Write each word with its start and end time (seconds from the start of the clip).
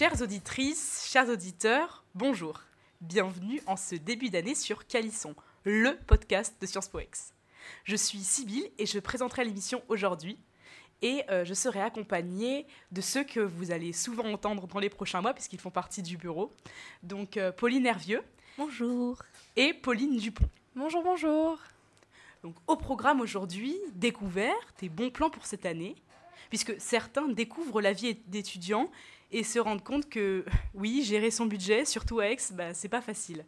Chères 0.00 0.22
auditrices, 0.22 1.06
chers 1.12 1.28
auditeurs, 1.28 2.04
bonjour. 2.14 2.62
Bienvenue 3.02 3.60
en 3.66 3.76
ce 3.76 3.96
début 3.96 4.30
d'année 4.30 4.54
sur 4.54 4.86
Calisson, 4.86 5.34
le 5.64 5.94
podcast 6.06 6.56
de 6.58 6.64
Sciences 6.64 6.88
Po 6.88 7.00
X. 7.00 7.34
Je 7.84 7.96
suis 7.96 8.20
Sybille 8.20 8.70
et 8.78 8.86
je 8.86 8.98
présenterai 8.98 9.44
l'émission 9.44 9.82
aujourd'hui. 9.88 10.38
Et 11.02 11.22
euh, 11.28 11.44
je 11.44 11.52
serai 11.52 11.82
accompagnée 11.82 12.66
de 12.92 13.02
ceux 13.02 13.24
que 13.24 13.40
vous 13.40 13.72
allez 13.72 13.92
souvent 13.92 14.24
entendre 14.24 14.66
dans 14.66 14.78
les 14.78 14.88
prochains 14.88 15.20
mois, 15.20 15.34
puisqu'ils 15.34 15.60
font 15.60 15.70
partie 15.70 16.00
du 16.00 16.16
bureau. 16.16 16.50
Donc 17.02 17.36
euh, 17.36 17.52
Pauline 17.52 17.84
Hervieux. 17.84 18.22
Bonjour. 18.56 19.18
Et 19.54 19.74
Pauline 19.74 20.16
Dupont. 20.16 20.48
Bonjour, 20.74 21.02
bonjour. 21.02 21.58
Donc 22.42 22.54
au 22.66 22.76
programme 22.76 23.20
aujourd'hui, 23.20 23.76
découvertes 23.96 24.82
et 24.82 24.88
bons 24.88 25.10
plans 25.10 25.28
pour 25.28 25.44
cette 25.44 25.66
année, 25.66 25.94
puisque 26.48 26.80
certains 26.80 27.28
découvrent 27.28 27.82
la 27.82 27.92
vie 27.92 28.14
d'étudiant 28.28 28.90
et 29.32 29.42
se 29.44 29.58
rendent 29.58 29.84
compte 29.84 30.08
que 30.08 30.44
oui, 30.74 31.02
gérer 31.02 31.30
son 31.30 31.46
budget, 31.46 31.84
surtout 31.84 32.20
à 32.20 32.26
Aix, 32.26 32.38
bah, 32.52 32.74
c'est 32.74 32.88
pas 32.88 33.00
facile, 33.00 33.44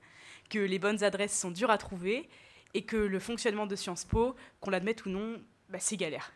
que 0.51 0.59
les 0.59 0.79
bonnes 0.79 1.03
adresses 1.05 1.39
sont 1.39 1.51
dures 1.51 1.71
à 1.71 1.79
trouver 1.79 2.29
et 2.75 2.85
que 2.85 2.97
le 2.97 3.19
fonctionnement 3.19 3.67
de 3.67 3.77
Sciences 3.77 4.05
Po, 4.05 4.35
qu'on 4.61 4.71
l'admette 4.71 5.05
ou 5.07 5.11
non, 5.11 5.41
bah, 5.69 5.79
c'est 5.81 5.97
galère. 5.97 6.33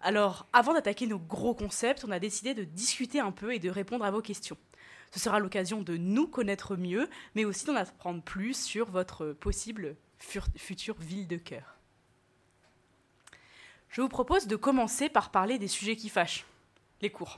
Alors, 0.00 0.46
avant 0.52 0.74
d'attaquer 0.74 1.06
nos 1.06 1.18
gros 1.18 1.54
concepts, 1.54 2.04
on 2.04 2.10
a 2.10 2.18
décidé 2.18 2.54
de 2.54 2.64
discuter 2.64 3.20
un 3.20 3.30
peu 3.30 3.54
et 3.54 3.60
de 3.60 3.70
répondre 3.70 4.04
à 4.04 4.10
vos 4.10 4.20
questions. 4.20 4.58
Ce 5.12 5.20
sera 5.20 5.38
l'occasion 5.38 5.82
de 5.82 5.96
nous 5.96 6.26
connaître 6.26 6.76
mieux, 6.76 7.08
mais 7.34 7.44
aussi 7.44 7.66
d'en 7.66 7.76
apprendre 7.76 8.22
plus 8.22 8.54
sur 8.54 8.90
votre 8.90 9.32
possible 9.32 9.96
future 10.18 10.96
ville 10.98 11.28
de 11.28 11.36
cœur. 11.36 11.76
Je 13.90 14.00
vous 14.00 14.08
propose 14.08 14.46
de 14.46 14.56
commencer 14.56 15.08
par 15.08 15.30
parler 15.30 15.58
des 15.58 15.68
sujets 15.68 15.96
qui 15.96 16.08
fâchent, 16.08 16.46
les 17.02 17.10
cours. 17.10 17.36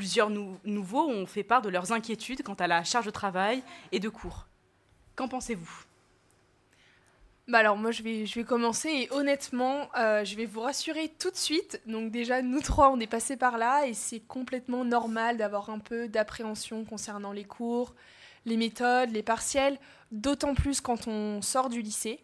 Plusieurs 0.00 0.30
nouveaux 0.30 1.10
ont 1.10 1.26
fait 1.26 1.42
part 1.42 1.60
de 1.60 1.68
leurs 1.68 1.92
inquiétudes 1.92 2.42
quant 2.42 2.54
à 2.54 2.66
la 2.66 2.84
charge 2.84 3.04
de 3.04 3.10
travail 3.10 3.62
et 3.92 4.00
de 4.00 4.08
cours. 4.08 4.46
Qu'en 5.14 5.28
pensez-vous? 5.28 5.84
Bah 7.48 7.58
alors 7.58 7.76
moi 7.76 7.90
je 7.90 8.02
vais, 8.02 8.24
je 8.24 8.34
vais 8.36 8.44
commencer 8.46 8.88
et 8.88 9.12
honnêtement 9.12 9.90
euh, 9.98 10.24
je 10.24 10.36
vais 10.36 10.46
vous 10.46 10.62
rassurer 10.62 11.12
tout 11.18 11.30
de 11.30 11.36
suite. 11.36 11.82
Donc 11.84 12.10
déjà 12.10 12.40
nous 12.40 12.62
trois 12.62 12.90
on 12.90 12.98
est 12.98 13.06
passés 13.06 13.36
par 13.36 13.58
là 13.58 13.86
et 13.86 13.92
c'est 13.92 14.20
complètement 14.20 14.86
normal 14.86 15.36
d'avoir 15.36 15.68
un 15.68 15.80
peu 15.80 16.08
d'appréhension 16.08 16.86
concernant 16.86 17.32
les 17.32 17.44
cours, 17.44 17.94
les 18.46 18.56
méthodes, 18.56 19.10
les 19.10 19.22
partiels, 19.22 19.78
d'autant 20.12 20.54
plus 20.54 20.80
quand 20.80 21.08
on 21.08 21.42
sort 21.42 21.68
du 21.68 21.82
lycée. 21.82 22.20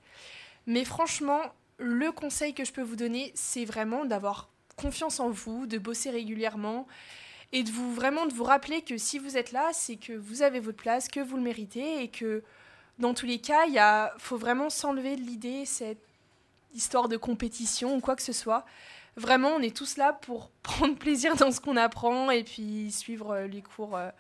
Mais 0.67 0.87
franchement 0.87 1.43
le 1.77 2.11
conseil 2.11 2.55
que 2.55 2.65
je 2.65 2.73
peux 2.73 2.81
vous 2.81 2.97
donner 2.97 3.33
c'est 3.35 3.67
vraiment 3.67 4.07
d'avoir 4.07 4.49
confiance 4.77 5.21
en 5.21 5.29
vous, 5.29 5.67
de 5.67 5.77
bosser 5.77 6.09
régulièrement 6.09 6.87
et 7.53 7.63
de 7.63 7.71
vous 7.71 7.95
vraiment 7.95 8.27
de 8.27 8.33
vous 8.33 8.45
rappeler 8.45 8.83
que 8.83 8.99
si 8.99 9.19
vous 9.19 9.37
êtes 9.37 9.53
là 9.53 9.71
c'est 9.73 9.97
que 9.97 10.13
vous 10.13 10.43
avez 10.43 10.61
votre 10.61 10.77
place, 10.77 11.09
que 11.09 11.21
vous 11.21 11.37
le 11.37 11.43
méritez 11.43 12.03
et 12.03 12.09
que 12.09 12.43
dans 12.99 13.13
tous 13.13 13.27
les 13.27 13.39
cas, 13.39 13.67
il 13.67 14.11
faut 14.19 14.39
vraiment 14.39 14.71
s'enlever 14.71 15.17
de 15.17 15.21
l'idée, 15.21 15.67
cette 15.67 16.03
histoire 16.73 17.09
de 17.09 17.17
compétition 17.17 17.97
ou 17.97 18.01
quoi 18.01 18.17
que 18.17 18.23
ce 18.23 18.33
soit. 18.33 18.65
Vraiment, 19.17 19.51
on 19.51 19.61
est 19.61 19.75
tous 19.75 19.97
là 19.97 20.13
pour 20.13 20.51
prendre 20.63 20.97
plaisir 20.97 21.37
dans 21.37 21.51
ce 21.51 21.61
qu'on 21.61 21.77
apprend 21.77 22.31
et 22.31 22.45
puis 22.45 22.91
suivre 22.91 23.33
euh, 23.33 23.47
les 23.47 23.63
cours 23.63 23.97
euh, 23.97 24.11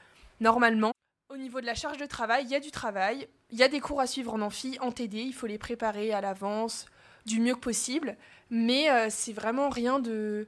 normalement. 0.40 0.92
Au 1.28 1.36
niveau 1.36 1.60
de 1.60 1.66
la 1.66 1.74
charge 1.74 1.98
de 1.98 2.06
travail, 2.06 2.44
il 2.44 2.50
y 2.50 2.54
a 2.54 2.60
du 2.60 2.70
travail, 2.70 3.28
il 3.50 3.58
y 3.58 3.62
a 3.62 3.68
des 3.68 3.80
cours 3.80 4.00
à 4.00 4.06
suivre 4.06 4.32
en 4.34 4.40
amphi, 4.40 4.78
en 4.80 4.92
TD, 4.92 5.18
il 5.18 5.34
faut 5.34 5.46
les 5.46 5.58
préparer 5.58 6.12
à 6.12 6.20
l'avance 6.20 6.86
du 7.26 7.40
mieux 7.40 7.54
que 7.54 7.60
possible, 7.60 8.16
mais 8.48 8.90
euh, 8.90 9.08
c'est 9.10 9.32
vraiment 9.32 9.68
rien 9.68 9.98
de 9.98 10.46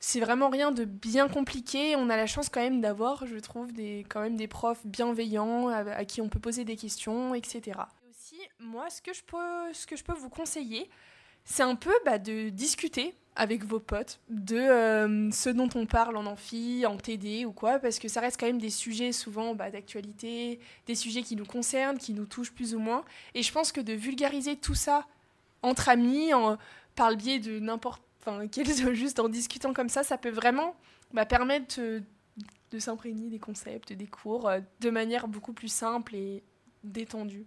c'est 0.00 0.20
vraiment 0.20 0.48
rien 0.48 0.70
de 0.70 0.84
bien 0.84 1.28
compliqué. 1.28 1.96
On 1.96 2.08
a 2.10 2.16
la 2.16 2.26
chance 2.26 2.48
quand 2.48 2.60
même 2.60 2.80
d'avoir, 2.80 3.26
je 3.26 3.36
trouve, 3.36 3.72
des, 3.72 4.04
quand 4.08 4.20
même 4.20 4.36
des 4.36 4.48
profs 4.48 4.86
bienveillants 4.86 5.68
à, 5.68 6.04
qui 6.04 6.20
on 6.20 6.28
peut 6.28 6.38
poser 6.38 6.64
des 6.64 6.76
questions, 6.76 7.34
etc. 7.34 7.60
Et 8.04 8.10
aussi, 8.10 8.40
moi, 8.60 8.88
ce 8.90 9.02
que 9.02 9.12
je 9.12 9.22
peux, 9.24 9.72
ce 9.72 9.86
que 9.86 9.96
je 9.96 10.04
peux 10.04 10.12
vous 10.12 10.28
conseiller, 10.30 10.88
c'est 11.44 11.62
un 11.62 11.74
peu 11.74 11.92
bah, 12.04 12.18
de 12.18 12.50
discuter 12.50 13.14
avec 13.34 13.64
vos 13.64 13.78
potes 13.78 14.20
de 14.28 14.56
euh, 14.56 15.30
ce 15.30 15.48
dont 15.48 15.68
on 15.74 15.86
parle 15.86 16.16
en 16.16 16.26
amphi, 16.26 16.84
en 16.86 16.96
TD 16.96 17.44
ou 17.44 17.52
quoi, 17.52 17.78
parce 17.78 17.98
que 17.98 18.08
ça 18.08 18.20
reste 18.20 18.38
quand 18.38 18.46
même 18.46 18.60
des 18.60 18.70
sujets 18.70 19.12
souvent 19.12 19.54
bah, 19.54 19.70
d'actualité, 19.70 20.58
des 20.86 20.94
sujets 20.94 21.22
qui 21.22 21.36
nous 21.36 21.46
concernent, 21.46 21.98
qui 21.98 22.12
nous 22.12 22.26
touchent 22.26 22.52
plus 22.52 22.74
ou 22.74 22.80
moins. 22.80 23.04
Et 23.34 23.42
je 23.42 23.52
pense 23.52 23.72
que 23.72 23.80
de 23.80 23.92
vulgariser 23.92 24.56
tout 24.56 24.74
ça 24.74 25.06
entre 25.62 25.88
amis, 25.88 26.30
par 26.94 27.10
le 27.10 27.16
biais 27.16 27.38
de 27.38 27.58
n'importe 27.58 28.02
enfin, 28.28 28.46
juste 28.92 29.20
en 29.20 29.28
discutant 29.28 29.72
comme 29.72 29.88
ça, 29.88 30.02
ça 30.02 30.18
peut 30.18 30.30
vraiment 30.30 30.76
bah, 31.12 31.26
permettre 31.26 31.80
de 32.70 32.78
s'imprégner 32.78 33.28
des 33.28 33.38
concepts, 33.38 33.92
des 33.92 34.06
cours, 34.06 34.48
euh, 34.48 34.60
de 34.80 34.90
manière 34.90 35.28
beaucoup 35.28 35.52
plus 35.52 35.72
simple 35.72 36.14
et 36.14 36.42
détendue. 36.84 37.46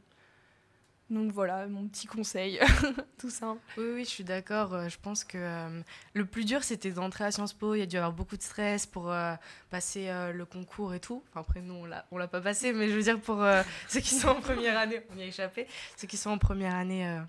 Donc 1.09 1.33
voilà, 1.33 1.67
mon 1.67 1.89
petit 1.89 2.07
conseil, 2.07 2.57
tout 3.19 3.29
simple. 3.29 3.59
Oui, 3.77 3.83
oui, 3.95 4.05
je 4.05 4.09
suis 4.09 4.23
d'accord. 4.23 4.73
Euh, 4.73 4.87
je 4.87 4.97
pense 4.97 5.25
que 5.25 5.37
euh, 5.37 5.81
le 6.13 6.25
plus 6.25 6.45
dur, 6.45 6.63
c'était 6.63 6.91
d'entrer 6.91 7.25
à 7.25 7.31
Sciences 7.31 7.51
Po. 7.51 7.75
Il 7.75 7.79
y 7.79 7.81
a 7.81 7.85
dû 7.85 7.97
avoir 7.97 8.13
beaucoup 8.13 8.37
de 8.37 8.41
stress 8.41 8.85
pour 8.85 9.13
passer 9.69 10.09
le 10.33 10.45
concours 10.45 10.93
et 10.93 11.01
tout. 11.01 11.21
Enfin, 11.29 11.41
après, 11.41 11.61
nous, 11.61 11.85
on 12.11 12.17
l'a 12.17 12.27
pas 12.27 12.39
passé, 12.39 12.71
mais 12.71 12.87
je 12.87 12.93
veux 12.93 13.03
dire, 13.03 13.19
pour 13.19 13.45
ceux 13.89 13.99
qui 13.99 14.15
sont 14.15 14.29
en 14.29 14.41
première 14.41 14.77
année, 14.77 15.01
on 15.13 15.17
y 15.17 15.23
a 15.23 15.25
échappé. 15.25 15.67
Ceux 15.97 16.07
qui 16.07 16.15
sont 16.15 16.29
en 16.29 16.37
première 16.37 16.75
année 16.75 17.19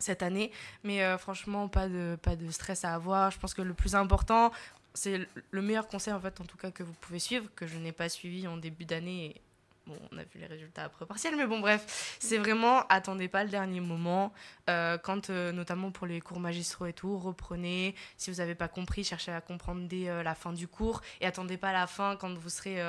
cette 0.00 0.22
année. 0.22 0.50
Mais 0.82 1.02
euh, 1.02 1.18
franchement, 1.18 1.68
pas 1.68 1.88
de, 1.88 2.18
pas 2.20 2.36
de 2.36 2.50
stress 2.50 2.84
à 2.84 2.94
avoir. 2.94 3.30
Je 3.30 3.38
pense 3.38 3.54
que 3.54 3.62
le 3.62 3.74
plus 3.74 3.94
important, 3.94 4.50
c'est 4.94 5.28
le 5.50 5.62
meilleur 5.62 5.86
conseil, 5.86 6.12
en 6.12 6.20
fait, 6.20 6.40
en 6.40 6.44
tout 6.44 6.56
cas, 6.56 6.70
que 6.70 6.82
vous 6.82 6.94
pouvez 7.00 7.20
suivre, 7.20 7.46
que 7.54 7.66
je 7.66 7.78
n'ai 7.78 7.92
pas 7.92 8.08
suivi 8.08 8.48
en 8.48 8.56
début 8.56 8.84
d'année 8.84 9.40
Bon, 9.86 9.98
on 10.12 10.18
a 10.18 10.24
vu 10.24 10.38
les 10.38 10.46
résultats 10.46 10.84
après 10.84 11.06
partiel, 11.06 11.36
mais 11.36 11.46
bon, 11.46 11.58
bref, 11.58 12.16
c'est 12.20 12.38
vraiment, 12.38 12.86
attendez 12.88 13.28
pas 13.28 13.44
le 13.44 13.50
dernier 13.50 13.80
moment. 13.80 14.32
Euh, 14.68 14.98
quand, 14.98 15.30
euh, 15.30 15.52
notamment 15.52 15.90
pour 15.90 16.06
les 16.06 16.20
cours 16.20 16.38
magistraux 16.38 16.86
et 16.86 16.92
tout, 16.92 17.18
reprenez. 17.18 17.94
Si 18.16 18.30
vous 18.30 18.36
n'avez 18.36 18.54
pas 18.54 18.68
compris, 18.68 19.04
cherchez 19.04 19.32
à 19.32 19.40
comprendre 19.40 19.88
dès 19.88 20.08
euh, 20.08 20.22
la 20.22 20.34
fin 20.34 20.52
du 20.52 20.68
cours. 20.68 21.00
Et 21.20 21.26
attendez 21.26 21.56
pas 21.56 21.72
la 21.72 21.86
fin 21.86 22.16
quand 22.16 22.32
vous 22.32 22.50
serez 22.50 22.80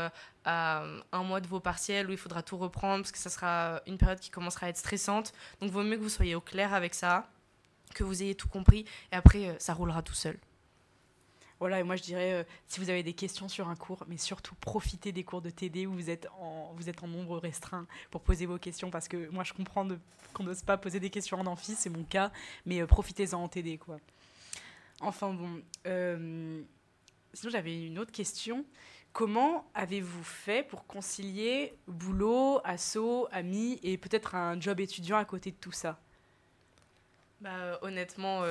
à 0.46 0.84
un 1.12 1.24
mois 1.24 1.40
de 1.40 1.47
vos 1.47 1.59
partiels 1.59 2.09
où 2.09 2.12
il 2.12 2.18
faudra 2.18 2.44
tout 2.44 2.57
reprendre, 2.57 3.03
parce 3.03 3.12
que 3.12 3.18
ça 3.18 3.29
sera 3.29 3.81
une 3.88 3.97
période 3.97 4.19
qui 4.19 4.29
commencera 4.29 4.68
à 4.68 4.69
être 4.69 4.78
stressante. 4.78 5.34
Donc, 5.62 5.72
vaut 5.72 5.84
mieux 5.84 5.97
que 5.97 6.03
vous 6.03 6.09
soyez 6.09 6.35
au 6.35 6.41
clair 6.41 6.73
avec 6.73 6.94
ça, 6.94 7.29
que 7.96 8.03
vous 8.03 8.22
ayez 8.22 8.35
tout 8.35 8.50
compris, 8.50 8.85
et 9.12 9.16
après, 9.16 9.56
ça 9.59 9.73
roulera 9.73 10.02
tout 10.02 10.13
seul. 10.13 10.38
Voilà, 11.61 11.79
et 11.79 11.83
moi 11.83 11.95
je 11.95 12.01
dirais, 12.01 12.33
euh, 12.33 12.44
si 12.66 12.79
vous 12.79 12.89
avez 12.89 13.03
des 13.03 13.13
questions 13.13 13.47
sur 13.47 13.69
un 13.69 13.75
cours, 13.75 14.03
mais 14.07 14.17
surtout 14.17 14.55
profitez 14.55 15.11
des 15.11 15.23
cours 15.23 15.44
de 15.44 15.51
TD 15.51 15.85
où 15.85 15.94
vous 15.94 16.09
êtes 16.09 16.27
en, 16.39 16.75
nombre 17.07 17.38
restreint 17.38 17.85
pour 18.09 18.22
poser 18.22 18.47
vos 18.47 18.57
questions, 18.57 18.89
parce 18.89 19.07
que 19.07 19.29
moi 19.29 19.44
je 19.44 19.53
comprends 19.53 19.88
qu'on 20.33 20.44
n'ose 20.44 20.63
pas 20.63 20.77
poser 20.77 20.99
des 20.99 21.11
questions 21.11 21.39
en 21.39 21.45
amphi, 21.45 21.75
c'est 21.75 21.91
mon 21.91 22.03
cas, 22.03 22.31
mais 22.66 22.81
euh, 22.81 22.88
profitez-en 22.88 23.44
en 23.44 23.47
TD. 23.47 23.79
Enfin 25.01 25.35
bon, 25.35 25.61
euh, 25.85 26.63
sinon 27.31 27.51
j'avais 27.51 27.85
une 27.85 27.99
autre 27.99 28.11
question. 28.11 28.66
Comment 29.13 29.69
avez-vous 29.75 30.23
fait 30.23 30.67
pour 30.67 30.88
concilier 30.88 31.75
boulot, 31.88 32.59
assaut, 32.63 33.28
amis 33.31 33.79
et 33.83 33.99
peut-être 33.99 34.33
un 34.33 34.59
job 34.59 34.79
étudiant 34.79 35.17
à 35.17 35.25
côté 35.25 35.51
de 35.51 35.57
tout 35.57 35.72
ça? 35.72 35.99
Bah, 37.39 37.78
Honnêtement, 37.83 38.41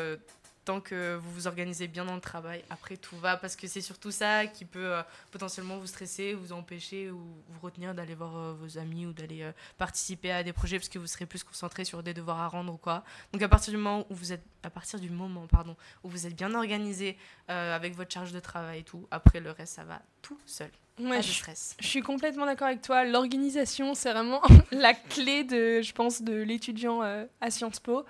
tant 0.65 0.81
que 0.81 1.17
vous 1.17 1.31
vous 1.33 1.47
organisez 1.47 1.89
bien 1.89 2.05
dans 2.05 2.15
le 2.15 2.21
travail, 2.21 2.63
après 2.71 2.97
tout 2.97 3.17
va, 3.17 3.37
parce 3.37 3.57
que 3.57 3.67
c'est 3.67 3.81
surtout 3.81 4.11
ça 4.11 4.47
qui 4.47 4.65
peut 4.65 4.93
euh, 4.95 5.03
potentiellement 5.31 5.79
vous 5.79 5.87
stresser, 5.87 6.35
vous 6.35 6.53
empêcher 6.53 7.11
ou 7.11 7.19
vous 7.49 7.61
retenir 7.61 7.95
d'aller 7.95 8.15
voir 8.15 8.37
euh, 8.37 8.53
vos 8.53 8.79
amis 8.79 9.07
ou 9.07 9.13
d'aller 9.13 9.43
euh, 9.43 9.53
participer 9.79 10.31
à 10.33 10.43
des 10.43 10.53
projets 10.53 10.79
parce 10.79 10.89
que 10.89 10.99
vous 10.99 11.07
serez 11.07 11.27
plus 11.27 11.43
concentré 11.43 11.85
sur 11.85 12.03
des 12.03 12.15
devoirs 12.15 12.41
à 12.41 12.49
rendre 12.49 12.75
ou 12.75 12.77
quoi. 12.77 13.05
Donc 13.33 13.43
à 13.43 13.49
partir 13.49 13.73
du 13.73 13.79
moment 13.79 14.07
où 14.11 14.15
vous 14.15 14.33
êtes, 14.33 14.45
à 14.63 14.71
partir 14.71 15.01
du 15.01 15.11
moment 15.11 15.47
pardon, 15.47 15.77
où 16.05 16.09
vous 16.09 16.27
êtes 16.27 16.37
bien 16.37 16.55
organisé 16.55 17.17
avec 17.49 17.97
votre 17.97 18.13
charge 18.13 18.33
de 18.33 18.41
travail 18.41 18.81
et 18.81 18.83
tout, 18.85 19.09
après 19.11 19.41
le 19.41 19.51
reste 19.51 19.75
ça 19.75 19.85
va 19.85 20.01
tout 20.23 20.39
seul. 20.47 20.71
Ouais, 21.01 21.23
je, 21.23 21.33
stress. 21.33 21.77
je 21.81 21.87
suis 21.87 22.03
complètement 22.03 22.45
d'accord 22.45 22.69
avec 22.69 22.83
toi. 22.83 23.05
L'organisation, 23.05 23.95
c'est 23.95 24.13
vraiment 24.13 24.43
la 24.71 24.93
clé 24.93 25.45
de, 25.45 25.81
je 25.81 25.93
pense, 25.93 26.23
de 26.23 26.35
l'étudiant 26.35 27.01
à 27.01 27.51
Sciences 27.51 27.81
Po 27.81 28.05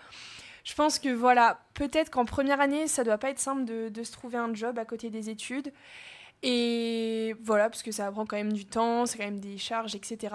je 0.65 0.75
pense 0.75 0.99
que 0.99 1.09
voilà, 1.09 1.61
peut-être 1.75 2.11
qu'en 2.11 2.25
première 2.25 2.61
année, 2.61 2.87
ça 2.87 3.05
doit 3.05 3.19
pas 3.19 3.31
être 3.31 3.39
simple 3.39 3.65
de, 3.65 4.03
se 4.03 4.13
trouver 4.13 4.39
un 4.39 4.53
job 4.55 4.79
à 4.79 4.85
côté 4.85 5.11
des 5.11 5.31
études. 5.31 5.73
Et 6.43 7.35
voilà, 7.43 7.69
parce 7.69 7.83
que 7.83 7.93
ça 7.93 8.11
prend 8.11 8.25
quand 8.25 8.37
même 8.37 8.53
du 8.53 8.65
temps, 8.65 9.05
c'est 9.05 9.19
quand 9.19 9.25
même 9.25 9.41
des 9.41 9.59
charges, 9.59 9.95
etc. 9.95 10.35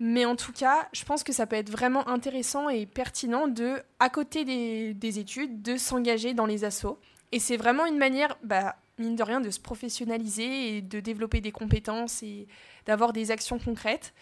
Mais 0.00 0.24
en 0.24 0.34
tout 0.34 0.52
cas, 0.52 0.88
je 0.92 1.04
pense 1.04 1.22
que 1.22 1.32
ça 1.32 1.46
peut 1.46 1.56
être 1.56 1.70
vraiment 1.70 2.08
intéressant 2.08 2.68
et 2.68 2.86
pertinent 2.86 3.46
de, 3.46 3.80
à 4.00 4.10
côté 4.10 4.44
des, 4.44 5.18
études, 5.18 5.62
de 5.62 5.76
s'engager 5.76 6.34
dans 6.34 6.46
les 6.46 6.64
assos. 6.64 6.98
Et 7.30 7.38
c'est 7.38 7.56
vraiment 7.56 7.86
une 7.86 7.98
manière, 7.98 8.36
bah, 8.42 8.76
mine 8.98 9.14
de 9.14 9.22
rien, 9.22 9.40
de 9.40 9.50
se 9.50 9.60
professionnaliser 9.60 10.76
et 10.76 10.82
de 10.82 10.98
développer 10.98 11.40
des 11.40 11.52
compétences 11.52 12.22
et 12.24 12.48
d'avoir 12.86 13.12
des 13.12 13.30
actions 13.30 13.58
concrètes. 13.60 14.12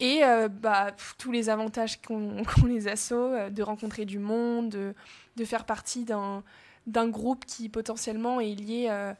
Et 0.00 0.22
euh, 0.22 0.48
bah, 0.48 0.92
tous 1.18 1.32
les 1.32 1.48
avantages 1.48 2.00
qu'ont 2.00 2.42
les 2.66 2.88
assos, 2.88 3.14
euh, 3.14 3.50
de 3.50 3.62
rencontrer 3.62 4.04
du 4.04 4.18
monde, 4.18 4.68
de, 4.68 5.44
faire 5.44 5.64
partie 5.64 6.04
d'un 6.04 7.08
groupe 7.08 7.44
qui 7.44 7.68
potentiellement 7.68 8.40
est 8.40 8.54
lié 8.54 8.86
euh, 8.90 9.12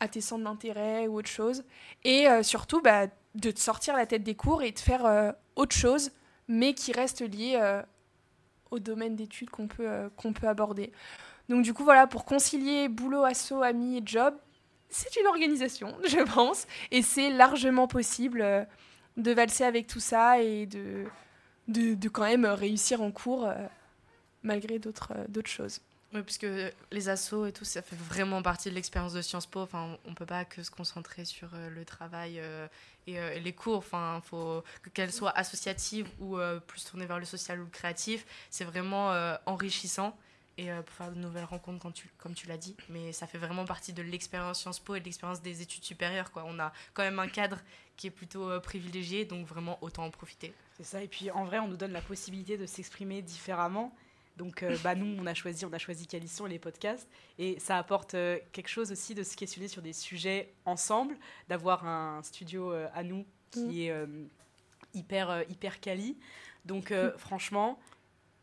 à 0.00 0.08
tes 0.08 0.20
centres 0.20 0.44
d'intérêt 0.44 1.06
ou 1.06 1.18
autre 1.18 1.28
chose. 1.28 1.64
Et 2.04 2.26
surtout, 2.42 2.80
bah, 2.80 3.06
de 3.34 3.50
te 3.50 3.58
sortir 3.58 3.96
la 3.96 4.06
tête 4.06 4.22
des 4.22 4.36
cours 4.36 4.62
et 4.62 4.70
de 4.70 4.78
faire 4.78 5.34
autre 5.56 5.74
chose, 5.74 6.12
mais 6.46 6.74
qui 6.74 6.92
reste 6.92 7.20
lié 7.22 7.60
au 8.70 8.78
domaine 8.78 9.16
d'études 9.16 9.50
qu'on 9.50 9.66
peut, 9.66 10.08
qu'on 10.16 10.32
peut 10.32 10.46
aborder. 10.46 10.92
Donc 11.48 11.64
du 11.64 11.74
coup, 11.74 11.82
voilà, 11.82 12.06
pour 12.06 12.24
concilier 12.24 12.88
boulot, 12.88 13.24
asso, 13.24 13.54
amis 13.64 13.96
et 13.96 14.02
job, 14.04 14.36
c'est 14.88 15.16
une 15.16 15.26
organisation, 15.26 15.96
je 16.06 16.20
pense. 16.32 16.68
Et 16.92 17.02
c'est 17.02 17.30
largement 17.30 17.88
possible 17.88 18.68
de 19.18 19.32
valser 19.32 19.64
avec 19.64 19.86
tout 19.86 20.00
ça 20.00 20.40
et 20.40 20.66
de, 20.66 21.04
de, 21.66 22.08
quand 22.08 22.24
même 22.24 22.46
réussir 22.46 23.02
en 23.02 23.10
cours 23.10 23.46
euh, 23.46 23.54
malgré 24.42 24.78
d'autres 24.78 25.12
euh, 25.14 25.24
d'autres 25.28 25.50
choses. 25.50 25.80
Oui, 26.14 26.22
puisque 26.22 26.46
les 26.90 27.08
assos 27.10 27.44
et 27.44 27.52
tout, 27.52 27.66
ça 27.66 27.82
fait 27.82 27.96
vraiment 27.96 28.40
partie 28.40 28.70
de 28.70 28.74
l'expérience 28.74 29.12
de 29.12 29.20
Sciences 29.20 29.44
Po. 29.44 29.60
Enfin, 29.60 29.98
on 30.06 30.10
ne 30.10 30.14
peut 30.14 30.24
pas 30.24 30.46
que 30.46 30.62
se 30.62 30.70
concentrer 30.70 31.26
sur 31.26 31.50
le 31.52 31.84
travail 31.84 32.40
et, 33.06 33.40
les 33.40 33.52
cours. 33.52 33.76
Enfin, 33.76 34.22
faut 34.24 34.64
qu'elles 34.94 35.12
soient 35.12 35.36
associatives 35.36 36.08
ou 36.18 36.38
plus 36.66 36.86
tournées 36.86 37.04
vers 37.04 37.18
le 37.18 37.26
social 37.26 37.60
ou 37.60 37.64
le 37.64 37.70
créatif. 37.70 38.24
C'est 38.48 38.64
vraiment 38.64 39.12
enrichissant 39.44 40.16
et 40.58 40.72
euh, 40.72 40.82
pour 40.82 40.94
faire 40.94 41.12
de 41.12 41.18
nouvelles 41.18 41.44
rencontres, 41.44 41.78
quand 41.78 41.92
tu, 41.92 42.10
comme 42.18 42.34
tu 42.34 42.48
l'as 42.48 42.58
dit. 42.58 42.76
Mais 42.90 43.12
ça 43.12 43.26
fait 43.26 43.38
vraiment 43.38 43.64
partie 43.64 43.92
de 43.92 44.02
l'expérience 44.02 44.60
Sciences 44.60 44.80
Po 44.80 44.96
et 44.96 45.00
de 45.00 45.04
l'expérience 45.04 45.40
des 45.40 45.62
études 45.62 45.84
supérieures. 45.84 46.32
Quoi. 46.32 46.44
On 46.46 46.58
a 46.58 46.72
quand 46.92 47.04
même 47.04 47.20
un 47.20 47.28
cadre 47.28 47.58
qui 47.96 48.08
est 48.08 48.10
plutôt 48.10 48.50
euh, 48.50 48.58
privilégié, 48.58 49.24
donc 49.24 49.46
vraiment 49.46 49.78
autant 49.80 50.04
en 50.04 50.10
profiter. 50.10 50.52
C'est 50.76 50.84
ça, 50.84 51.02
et 51.02 51.08
puis 51.08 51.30
en 51.30 51.44
vrai, 51.44 51.60
on 51.60 51.68
nous 51.68 51.76
donne 51.76 51.92
la 51.92 52.00
possibilité 52.00 52.58
de 52.58 52.66
s'exprimer 52.66 53.22
différemment. 53.22 53.94
Donc, 54.36 54.62
euh, 54.62 54.76
bah, 54.84 54.94
nous, 54.94 55.16
on 55.20 55.26
a 55.26 55.34
choisi, 55.34 55.64
on 55.64 55.72
a 55.72 55.78
choisi 55.78 56.06
Calisson 56.06 56.46
et 56.46 56.50
les 56.50 56.58
podcasts, 56.58 57.08
et 57.38 57.58
ça 57.58 57.78
apporte 57.78 58.12
quelque 58.52 58.68
chose 58.68 58.92
aussi 58.92 59.14
de 59.14 59.22
se 59.22 59.36
questionner 59.36 59.68
sur 59.68 59.82
des 59.82 59.92
sujets 59.92 60.52
ensemble, 60.64 61.16
d'avoir 61.48 61.86
un 61.86 62.22
studio 62.22 62.70
à 62.70 63.02
nous 63.02 63.26
qui 63.50 63.60
mm. 63.66 63.70
est 63.80 63.92
hyper, 64.94 65.44
hyper 65.50 65.80
quali. 65.80 66.16
Donc, 66.64 66.94
franchement, 67.16 67.80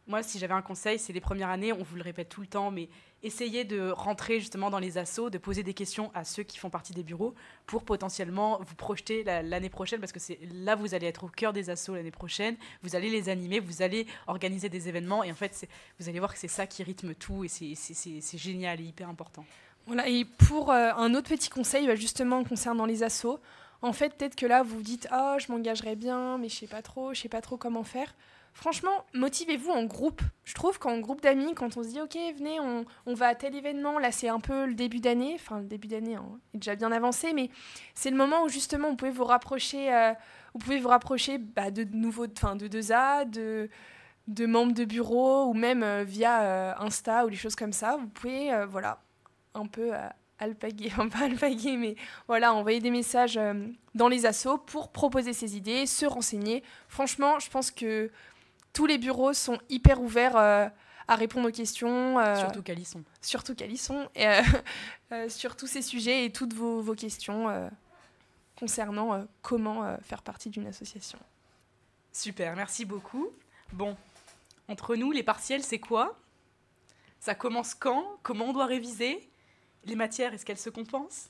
moi, 0.07 0.21
si 0.21 0.37
j'avais 0.37 0.53
un 0.53 0.61
conseil, 0.61 0.99
c'est 0.99 1.13
les 1.13 1.21
premières 1.21 1.49
années, 1.49 1.73
on 1.73 1.81
vous 1.81 1.95
le 1.95 2.03
répète 2.03 2.29
tout 2.29 2.41
le 2.41 2.47
temps, 2.47 2.69
mais 2.69 2.89
essayez 3.23 3.63
de 3.63 3.89
rentrer 3.89 4.39
justement 4.39 4.69
dans 4.69 4.77
les 4.77 4.99
assos, 4.99 5.31
de 5.31 5.39
poser 5.39 5.63
des 5.63 5.73
questions 5.73 6.11
à 6.13 6.23
ceux 6.23 6.43
qui 6.43 6.59
font 6.59 6.69
partie 6.69 6.93
des 6.93 7.03
bureaux 7.03 7.33
pour 7.65 7.83
potentiellement 7.83 8.59
vous 8.61 8.75
projeter 8.75 9.23
l'année 9.23 9.69
prochaine, 9.69 9.99
parce 9.99 10.11
que 10.11 10.19
là 10.63 10.75
vous 10.75 10.93
allez 10.93 11.07
être 11.07 11.23
au 11.23 11.27
cœur 11.27 11.53
des 11.53 11.71
assos 11.71 11.95
l'année 11.95 12.11
prochaine, 12.11 12.55
vous 12.83 12.95
allez 12.95 13.09
les 13.09 13.29
animer, 13.29 13.59
vous 13.59 13.81
allez 13.81 14.05
organiser 14.27 14.69
des 14.69 14.89
événements, 14.89 15.23
et 15.23 15.31
en 15.31 15.35
fait, 15.35 15.67
vous 15.99 16.07
allez 16.07 16.19
voir 16.19 16.33
que 16.33 16.39
c'est 16.39 16.47
ça 16.47 16.67
qui 16.67 16.83
rythme 16.83 17.15
tout, 17.15 17.43
et 17.43 17.47
c'est 17.47 18.37
génial 18.37 18.79
et 18.81 18.83
hyper 18.83 19.09
important. 19.09 19.43
Voilà, 19.87 20.07
et 20.07 20.25
pour 20.25 20.71
euh, 20.71 20.91
un 20.95 21.13
autre 21.15 21.29
petit 21.29 21.49
conseil, 21.49 21.87
bah, 21.87 21.95
justement 21.95 22.43
concernant 22.43 22.85
les 22.85 23.01
assos, 23.03 23.39
en 23.81 23.93
fait, 23.93 24.15
peut-être 24.15 24.35
que 24.35 24.45
là, 24.45 24.63
vous 24.63 24.77
vous 24.77 24.81
dites, 24.81 25.07
ah, 25.11 25.37
je 25.39 25.51
m'engagerais 25.51 25.95
bien, 25.95 26.37
mais 26.37 26.49
je 26.49 26.55
sais 26.55 26.67
pas 26.67 26.81
trop, 26.81 27.13
je 27.13 27.21
sais 27.21 27.29
pas 27.29 27.41
trop 27.41 27.57
comment 27.57 27.83
faire. 27.83 28.15
Franchement, 28.55 29.05
motivez-vous 29.13 29.69
en 29.69 29.83
groupe. 29.83 30.21
Je 30.45 30.53
trouve 30.53 30.79
qu'en 30.79 30.99
groupe 30.99 31.21
d'amis, 31.21 31.53
quand 31.53 31.75
on 31.75 31.83
se 31.83 31.89
dit 31.89 31.99
ok, 31.99 32.17
venez, 32.37 32.57
on, 32.61 33.13
va 33.13 33.27
à 33.27 33.35
tel 33.35 33.53
événement, 33.53 33.99
là 33.99 34.13
c'est 34.13 34.29
un 34.29 34.39
peu 34.39 34.65
le 34.65 34.73
début 34.73 35.01
d'année, 35.01 35.33
enfin 35.35 35.59
le 35.59 35.65
début 35.65 35.89
d'année 35.89 36.15
hein, 36.15 36.39
est 36.53 36.59
déjà 36.59 36.77
bien 36.77 36.93
avancé, 36.93 37.33
mais 37.33 37.49
c'est 37.95 38.09
le 38.09 38.15
moment 38.15 38.43
où 38.43 38.47
justement 38.47 38.91
vous 38.91 38.95
pouvez 38.95 39.11
vous 39.11 39.25
rapprocher, 39.25 39.93
euh, 39.93 40.13
vous 40.53 40.59
pouvez 40.59 40.79
vous 40.79 40.87
rapprocher 40.87 41.37
de 41.37 41.83
nouveaux, 41.95 42.27
enfin 42.31 42.55
de 42.55 42.67
deux 42.67 42.93
A, 42.93 43.25
de, 43.25 43.69
de 44.29 44.45
membres 44.45 44.73
de 44.73 44.85
bureau 44.85 45.47
ou 45.47 45.53
même 45.53 45.83
euh, 45.83 46.05
via 46.05 46.43
euh, 46.43 46.73
Insta 46.79 47.25
ou 47.25 47.29
des 47.29 47.35
choses 47.35 47.57
comme 47.57 47.73
ça. 47.73 47.97
Vous 47.97 48.07
pouvez, 48.07 48.51
voilà, 48.69 49.01
un 49.53 49.65
peu 49.65 49.91
alpaguer, 50.39 50.87
enfin 50.93 51.09
pas 51.09 51.25
alpaguer, 51.25 51.75
mais 51.75 51.95
voilà, 52.29 52.53
envoyer 52.53 52.79
des 52.79 52.91
messages 52.91 53.37
dans 53.95 54.07
les 54.07 54.25
assos 54.25 54.59
pour 54.59 54.93
proposer 54.93 55.33
ses 55.33 55.57
idées, 55.57 55.85
se 55.85 56.05
renseigner. 56.05 56.63
Franchement, 56.87 57.37
je 57.39 57.49
pense 57.49 57.69
que 57.69 58.09
tous 58.75 58.85
les 58.85 58.99
bureaux 58.99 59.33
sont 59.33 59.57
hyper 59.69 60.01
ouverts 60.01 60.35
euh, 60.35 60.67
à 61.07 61.15
répondre 61.15 61.47
aux 61.47 61.51
questions. 61.51 62.19
Euh, 62.19 62.35
surtout 62.35 62.61
Calisson. 62.61 63.03
Surtout 63.21 63.55
Calisson. 63.55 64.09
Et, 64.13 64.27
euh, 64.27 65.29
sur 65.29 65.55
tous 65.55 65.65
ces 65.65 65.81
sujets 65.81 66.25
et 66.25 66.31
toutes 66.31 66.53
vos, 66.53 66.81
vos 66.81 66.93
questions 66.93 67.71
concernant 68.59 69.25
comment 69.41 69.97
faire 70.01 70.21
partie 70.21 70.49
d'une 70.49 70.67
association. 70.67 71.17
Super, 72.11 72.55
merci 72.55 72.85
beaucoup. 72.85 73.29
Bon, 73.73 73.97
entre 74.67 74.95
nous, 74.95 75.11
les 75.11 75.23
partiels, 75.23 75.63
c'est 75.63 75.79
quoi? 75.79 76.17
Ça 77.19 77.35
commence 77.35 77.73
quand? 77.73 78.17
Comment 78.23 78.45
on 78.45 78.53
doit 78.53 78.65
réviser? 78.65 79.29
Les 79.85 79.95
matières, 79.95 80.33
est-ce 80.33 80.45
qu'elles 80.45 80.57
se 80.57 80.69
compensent? 80.69 81.29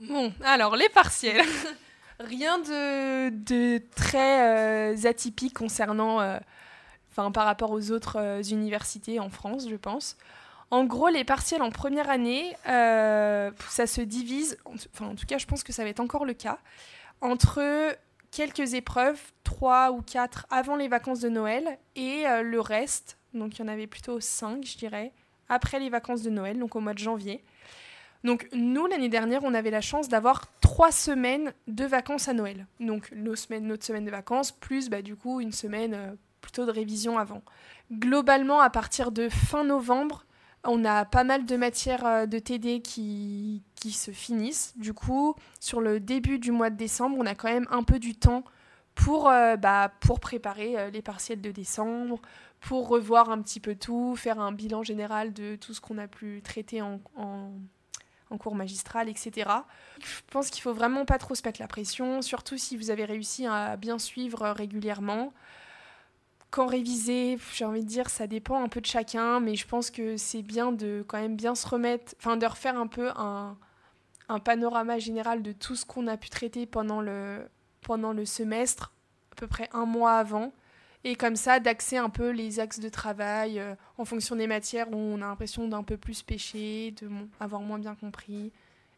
Bon, 0.00 0.32
alors 0.42 0.76
les 0.76 0.88
partiels. 0.88 1.46
Rien 2.20 2.58
de, 2.58 3.78
très 3.96 4.92
euh, 4.92 5.08
atypique 5.08 5.54
concernant, 5.54 6.20
euh, 6.20 6.38
enfin 7.10 7.32
par 7.32 7.44
rapport 7.44 7.72
aux 7.72 7.90
autres 7.90 8.18
euh, 8.20 8.42
universités 8.42 9.18
en 9.18 9.30
France, 9.30 9.66
je 9.68 9.76
pense. 9.76 10.16
En 10.70 10.84
gros, 10.84 11.08
les 11.08 11.24
partiels 11.24 11.62
en 11.62 11.70
première 11.70 12.10
année, 12.10 12.56
ça 12.64 13.86
se 13.86 14.00
divise, 14.00 14.58
enfin 14.64 15.06
en 15.06 15.14
tout 15.14 15.26
cas 15.26 15.38
je 15.38 15.46
pense 15.46 15.62
que 15.62 15.72
ça 15.72 15.84
va 15.84 15.90
être 15.90 16.00
encore 16.00 16.24
le 16.24 16.32
cas, 16.32 16.58
entre 17.20 17.96
quelques 18.30 18.74
épreuves, 18.74 19.20
trois 19.44 19.92
ou 19.92 20.00
quatre 20.02 20.46
avant 20.50 20.74
les 20.74 20.88
vacances 20.88 21.20
de 21.20 21.28
Noël, 21.28 21.78
et 21.94 22.24
le 22.42 22.60
reste, 22.60 23.18
donc 23.34 23.56
il 23.56 23.60
y 23.60 23.64
en 23.64 23.68
avait 23.68 23.86
plutôt 23.86 24.18
cinq 24.18 24.64
je 24.64 24.76
dirais, 24.76 25.12
après 25.48 25.78
les 25.78 25.90
vacances 25.90 26.22
de 26.22 26.30
Noël, 26.30 26.58
donc 26.58 26.74
au 26.74 26.80
mois 26.80 26.94
de 26.94 26.98
janvier. 26.98 27.44
Donc 28.24 28.48
nous, 28.54 28.86
l'année 28.86 29.10
dernière, 29.10 29.44
on 29.44 29.52
avait 29.52 29.70
la 29.70 29.82
chance 29.82 30.08
d'avoir 30.08 30.46
trois 30.60 30.90
semaines 30.90 31.52
de 31.68 31.84
vacances 31.84 32.26
à 32.26 32.32
Noël. 32.32 32.66
Donc 32.80 33.12
nos 33.14 33.34
notre 33.60 33.84
semaine 33.84 34.04
de 34.06 34.10
vacances, 34.10 34.50
plus 34.50 34.88
bah, 34.88 35.02
du 35.02 35.14
coup 35.14 35.40
une 35.40 35.52
semaine 35.52 35.94
euh, 35.94 36.14
plutôt 36.40 36.64
de 36.64 36.70
révision 36.70 37.18
avant. 37.18 37.42
Globalement, 37.92 38.60
à 38.60 38.70
partir 38.70 39.12
de 39.12 39.28
fin 39.28 39.62
novembre, 39.62 40.24
on 40.64 40.86
a 40.86 41.04
pas 41.04 41.22
mal 41.22 41.44
de 41.44 41.56
matières 41.56 42.06
euh, 42.06 42.26
de 42.26 42.38
TD 42.38 42.80
qui, 42.80 43.62
se 43.92 44.12
finissent. 44.12 44.72
Du 44.78 44.94
coup, 44.94 45.34
sur 45.60 45.82
le 45.82 46.00
début 46.00 46.38
du 46.38 46.50
mois 46.50 46.70
de 46.70 46.76
décembre, 46.76 47.18
on 47.18 47.26
a 47.26 47.34
quand 47.34 47.52
même 47.52 47.66
un 47.70 47.82
peu 47.82 47.98
du 47.98 48.14
temps 48.14 48.44
pour, 48.94 49.28
euh, 49.28 49.56
bah, 49.56 49.92
préparer 50.22 50.90
les 50.90 51.02
partiels 51.02 51.42
de 51.42 51.50
décembre, 51.50 52.18
pour 52.60 52.88
revoir 52.88 53.28
un 53.28 53.42
petit 53.42 53.60
peu 53.60 53.74
tout, 53.74 54.16
faire 54.16 54.40
un 54.40 54.52
bilan 54.52 54.82
général 54.82 55.34
de 55.34 55.56
tout 55.56 55.74
ce 55.74 55.82
qu'on 55.82 55.98
a 55.98 56.08
pu 56.08 56.40
traiter 56.42 56.80
en 56.80 56.98
cours 58.38 58.54
magistral, 58.54 59.08
etc. 59.08 59.50
Je 60.00 60.20
pense 60.30 60.50
qu'il 60.50 60.62
faut 60.62 60.72
vraiment 60.72 61.04
pas 61.04 61.18
trop 61.18 61.34
se 61.34 61.42
mettre 61.44 61.60
la 61.60 61.68
pression, 61.68 62.22
surtout 62.22 62.56
si 62.58 62.76
vous 62.76 62.90
avez 62.90 63.04
réussi 63.04 63.46
à 63.46 63.76
bien 63.76 63.98
suivre 63.98 64.48
régulièrement. 64.50 65.32
Quand 66.50 66.66
réviser, 66.66 67.38
j'ai 67.52 67.64
envie 67.64 67.82
de 67.82 67.88
dire, 67.88 68.08
ça 68.08 68.26
dépend 68.26 68.62
un 68.62 68.68
peu 68.68 68.80
de 68.80 68.86
chacun, 68.86 69.40
mais 69.40 69.56
je 69.56 69.66
pense 69.66 69.90
que 69.90 70.16
c'est 70.16 70.42
bien 70.42 70.72
de 70.72 71.04
quand 71.06 71.18
même 71.18 71.36
bien 71.36 71.54
se 71.54 71.66
remettre, 71.66 72.14
enfin 72.18 72.36
de 72.36 72.46
refaire 72.46 72.78
un 72.78 72.86
peu 72.86 73.10
un, 73.16 73.56
un 74.28 74.38
panorama 74.38 74.98
général 74.98 75.42
de 75.42 75.52
tout 75.52 75.76
ce 75.76 75.84
qu'on 75.84 76.06
a 76.06 76.16
pu 76.16 76.30
traiter 76.30 76.66
pendant 76.66 77.00
le, 77.00 77.48
pendant 77.82 78.12
le 78.12 78.24
semestre, 78.24 78.92
à 79.32 79.34
peu 79.34 79.46
près 79.46 79.68
un 79.72 79.84
mois 79.84 80.12
avant 80.12 80.52
et 81.04 81.16
comme 81.16 81.36
ça 81.36 81.60
d'axer 81.60 81.98
un 81.98 82.08
peu 82.08 82.30
les 82.30 82.60
axes 82.60 82.80
de 82.80 82.88
travail 82.88 83.60
euh, 83.60 83.74
en 83.98 84.06
fonction 84.06 84.36
des 84.36 84.46
matières 84.46 84.90
où 84.90 84.96
on 84.96 85.16
a 85.16 85.26
l'impression 85.26 85.68
d'un 85.68 85.82
peu 85.82 85.98
plus 85.98 86.22
pêcher, 86.22 86.92
de 86.92 87.08
avoir 87.38 87.60
moins 87.60 87.78
bien 87.78 87.94
compris, 87.94 88.50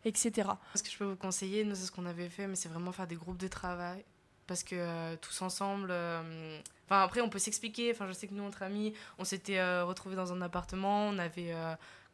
etc. 0.05 0.51
Ce 0.77 0.83
que 0.85 0.91
je 0.91 0.97
peux 0.97 1.05
vous 1.05 1.17
conseiller, 1.17 1.65
nous 1.65 1.75
c'est 1.75 1.87
ce 1.87 1.93
qu'on 1.93 2.07
avait 2.07 2.29
fait, 2.29 2.47
mais 2.47 2.55
c'est 2.55 2.69
vraiment 2.69 2.93
faire 2.93 3.09
des 3.09 3.17
groupes 3.17 3.39
de 3.39 3.49
travail 3.49 4.05
parce 4.47 4.63
que 4.63 4.77
euh, 4.77 5.17
tous 5.21 5.43
ensemble. 5.43 5.89
Euh, 5.91 6.61
enfin 6.85 7.03
après 7.03 7.21
on 7.21 7.29
peut 7.29 7.41
s'expliquer. 7.41 7.91
Enfin 7.91 8.07
je 8.07 8.13
sais 8.13 8.29
que 8.29 8.35
nous 8.35 8.45
entre 8.45 8.63
amis, 8.63 8.95
on 9.19 9.25
s'était 9.25 9.61
retrouvés 9.83 10.17
dans 10.17 10.33
un 10.33 10.41
appartement, 10.43 11.09
on 11.09 11.19
avait 11.19 11.53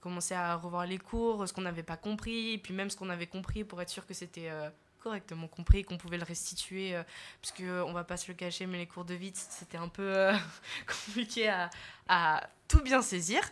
commencé 0.00 0.34
à 0.34 0.56
revoir 0.56 0.87
les 0.87 0.99
cours, 0.99 1.46
ce 1.46 1.52
qu'on 1.52 1.61
n'avait 1.61 1.82
pas 1.82 1.99
compris, 1.99 2.54
et 2.54 2.58
puis 2.58 2.72
même 2.72 2.88
ce 2.88 2.96
qu'on 2.96 3.11
avait 3.11 3.26
compris 3.26 3.62
pour 3.62 3.80
être 3.82 3.90
sûr 3.90 4.06
que 4.06 4.14
c'était 4.14 4.50
correctement 5.02 5.49
compris 5.49 5.82
qu'on 5.85 5.99
pouvait 5.99 6.18
le 6.18 6.25
restituer, 6.25 6.94
euh, 6.94 7.02
parce 7.40 7.52
qu'on 7.52 7.88
on 7.88 7.92
va 7.92 8.04
pas 8.04 8.16
se 8.16 8.28
le 8.28 8.35
cacher, 8.35 8.66
mais 8.66 8.78
les 8.78 8.87
cours 8.87 9.04
de 9.04 9.14
vite, 9.14 9.37
c'était 9.37 9.78
un 9.78 9.88
peu 9.88 10.16
euh, 10.16 10.32
compliqué 10.87 11.49
à, 11.49 11.71
à, 12.09 12.49
tout 12.68 12.82
bien 12.82 13.02
saisir. 13.02 13.42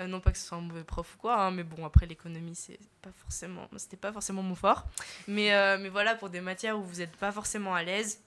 Euh, 0.00 0.06
non 0.06 0.20
pas 0.20 0.30
que 0.30 0.38
ce 0.38 0.46
soit 0.46 0.58
un 0.58 0.62
mauvais 0.62 0.84
prof 0.84 1.14
ou 1.14 1.18
quoi, 1.18 1.40
hein, 1.40 1.50
mais 1.50 1.62
bon, 1.62 1.84
après 1.86 2.06
l'économie, 2.06 2.54
c'est 2.54 2.78
pas 3.00 3.12
forcément, 3.12 3.68
c'était 3.76 3.96
pas 3.96 4.12
forcément 4.12 4.42
mon 4.42 4.54
fort. 4.54 4.86
Mais, 5.26 5.78
mais 5.78 5.88
voilà, 5.88 6.14
pour 6.14 6.30
des 6.30 6.40
matières 6.40 6.78
où 6.78 6.82
vous 6.82 6.96
n'êtes 6.96 7.16
pas 7.16 7.32
forcément 7.32 7.74
à 7.74 7.82
l'aise, 7.82 8.20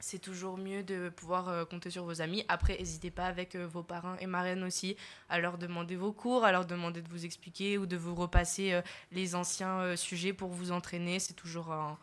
c'est 0.00 0.18
toujours 0.18 0.56
mieux 0.56 0.82
de 0.82 1.10
pouvoir 1.10 1.48
euh, 1.48 1.64
compter 1.64 1.90
sur 1.90 2.04
vos 2.04 2.22
amis. 2.22 2.44
Après, 2.48 2.76
n'hésitez 2.78 3.10
pas 3.10 3.26
avec 3.26 3.54
euh, 3.54 3.66
vos 3.66 3.82
parrains 3.82 4.16
et 4.20 4.26
marraines 4.26 4.64
aussi 4.64 4.96
à 5.28 5.38
leur 5.38 5.58
demander 5.58 5.94
vos 5.94 6.12
cours, 6.12 6.44
à 6.44 6.52
leur 6.52 6.64
demander 6.64 7.02
de 7.02 7.08
vous 7.08 7.24
expliquer 7.24 7.76
ou 7.78 7.86
de 7.86 7.96
vous 7.96 8.14
repasser 8.14 8.72
euh, 8.72 8.82
les 9.12 9.34
anciens 9.34 9.94
sujets 9.96 10.32
pour 10.32 10.48
vous 10.50 10.72
entraîner. 10.72 11.18
C'est 11.18 11.34
toujours 11.34 11.70
un, 11.70 11.98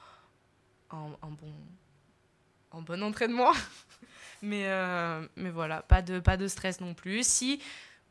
un, 0.91 1.29
bon, 1.29 1.53
un 2.71 2.81
bon 2.81 3.03
entraînement. 3.03 3.51
mais, 4.41 4.67
mais 5.35 5.49
voilà, 5.49 5.81
pas 5.81 6.01
de, 6.01 6.19
pas 6.19 6.37
de 6.37 6.47
stress 6.47 6.79
non 6.79 6.93
plus. 6.93 7.27
Si 7.27 7.61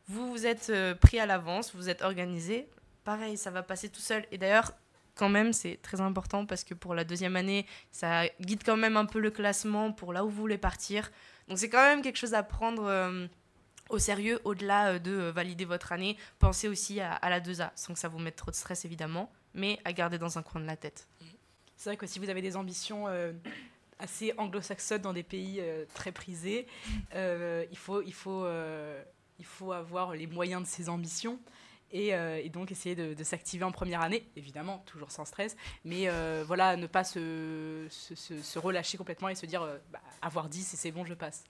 vous 0.09 0.29
vous 0.31 0.47
êtes 0.47 0.73
pris 1.01 1.21
à 1.21 1.27
l'avance, 1.27 1.75
vous 1.75 1.89
êtes 1.89 2.03
organisé, 2.03 2.69
pareil, 3.05 3.37
ça 3.37 3.51
va 3.51 3.63
passer 3.63 3.89
tout 3.89 4.01
seul. 4.01 4.27
Et 4.33 4.39
d'ailleurs, 4.39 4.73
quand 5.17 5.29
même, 5.29 5.53
c'est 5.53 5.79
très 5.83 6.01
important 6.01 6.47
parce 6.47 6.63
que 6.63 6.75
pour 6.75 6.95
la 6.95 7.05
deuxième 7.05 7.37
année, 7.37 7.67
ça 7.91 8.29
guide 8.41 8.63
quand 8.65 8.77
même 8.77 8.97
un 8.97 9.07
peu 9.07 9.19
le 9.19 9.31
classement 9.31 9.91
pour 9.91 10.13
là 10.13 10.25
où 10.25 10.29
vous 10.29 10.37
voulez 10.37 10.59
partir. 10.59 11.11
Donc 11.49 11.59
c'est 11.59 11.69
quand 11.69 11.83
même 11.83 12.03
quelque 12.03 12.19
chose 12.19 12.35
à 12.35 12.43
prendre 12.43 12.85
euh, 12.85 13.27
au 13.89 13.99
sérieux, 13.99 14.41
au-delà 14.45 14.93
euh, 14.93 14.99
de 14.99 15.13
euh, 15.13 15.33
valider 15.33 15.65
votre 15.65 15.93
année. 15.93 16.17
Pensez 16.39 16.69
aussi 16.69 17.01
à, 17.01 17.19
la 17.23 17.41
2A, 17.41 17.71
sans 17.75 17.95
que 17.95 17.99
ça 17.99 18.09
vous 18.09 18.19
mette 18.19 18.37
trop 18.37 18.51
de 18.51 18.57
stress 18.57 18.85
évidemment, 18.85 19.33
mais 19.55 19.79
à 19.85 19.93
garder 19.93 20.19
dans 20.19 20.39
un 20.39 20.43
coin 20.43 20.61
de 20.61 20.67
la 20.67 20.77
tête. 20.77 21.09
C'est 21.77 21.91
vrai 21.91 21.97
que 21.97 22.07
si 22.07 22.19
vous 22.19 22.29
avez 22.29 22.43
des 22.43 22.57
ambitions 22.57 23.07
assez 23.99 24.33
anglo-saxonnes 24.39 25.03
dans 25.03 25.13
des 25.13 25.23
pays 25.23 25.63
très 25.93 26.11
prisés, 26.11 26.67
il, 27.15 27.77
faut, 27.77 28.01
il, 28.01 28.15
faut, 28.15 28.47
il 29.39 29.45
faut 29.45 29.73
avoir 29.73 30.15
les 30.15 30.27
moyens 30.27 30.63
de 30.63 30.67
ces 30.67 30.89
ambitions. 30.89 31.39
Euh, 31.95 32.41
et, 32.43 32.49
donc 32.49 32.73
essayer 32.73 32.95
de, 32.95 33.25
s'activer 33.25 33.65
en 33.65 33.73
première 33.73 34.01
année, 34.01 34.29
évidemment, 34.37 34.83
toujours 34.87 35.11
sans 35.11 35.25
stress, 35.25 35.57
mais 35.85 36.09
euh, 36.09 36.45
voilà, 36.47 36.77
ne 36.77 36.87
pas 36.87 37.05
se, 37.05 37.89
relâcher 38.59 38.99
complètement 38.99 39.29
et 39.29 39.35
se 39.35 39.47
dire 39.47 39.63
euh, 39.63 39.79
bah, 39.93 40.01
avoir 40.21 40.49
10 40.49 40.75
et 40.75 40.77
c'est 40.77 40.91
bon, 40.91 41.05
je 41.05 41.15
passe. 41.15 41.45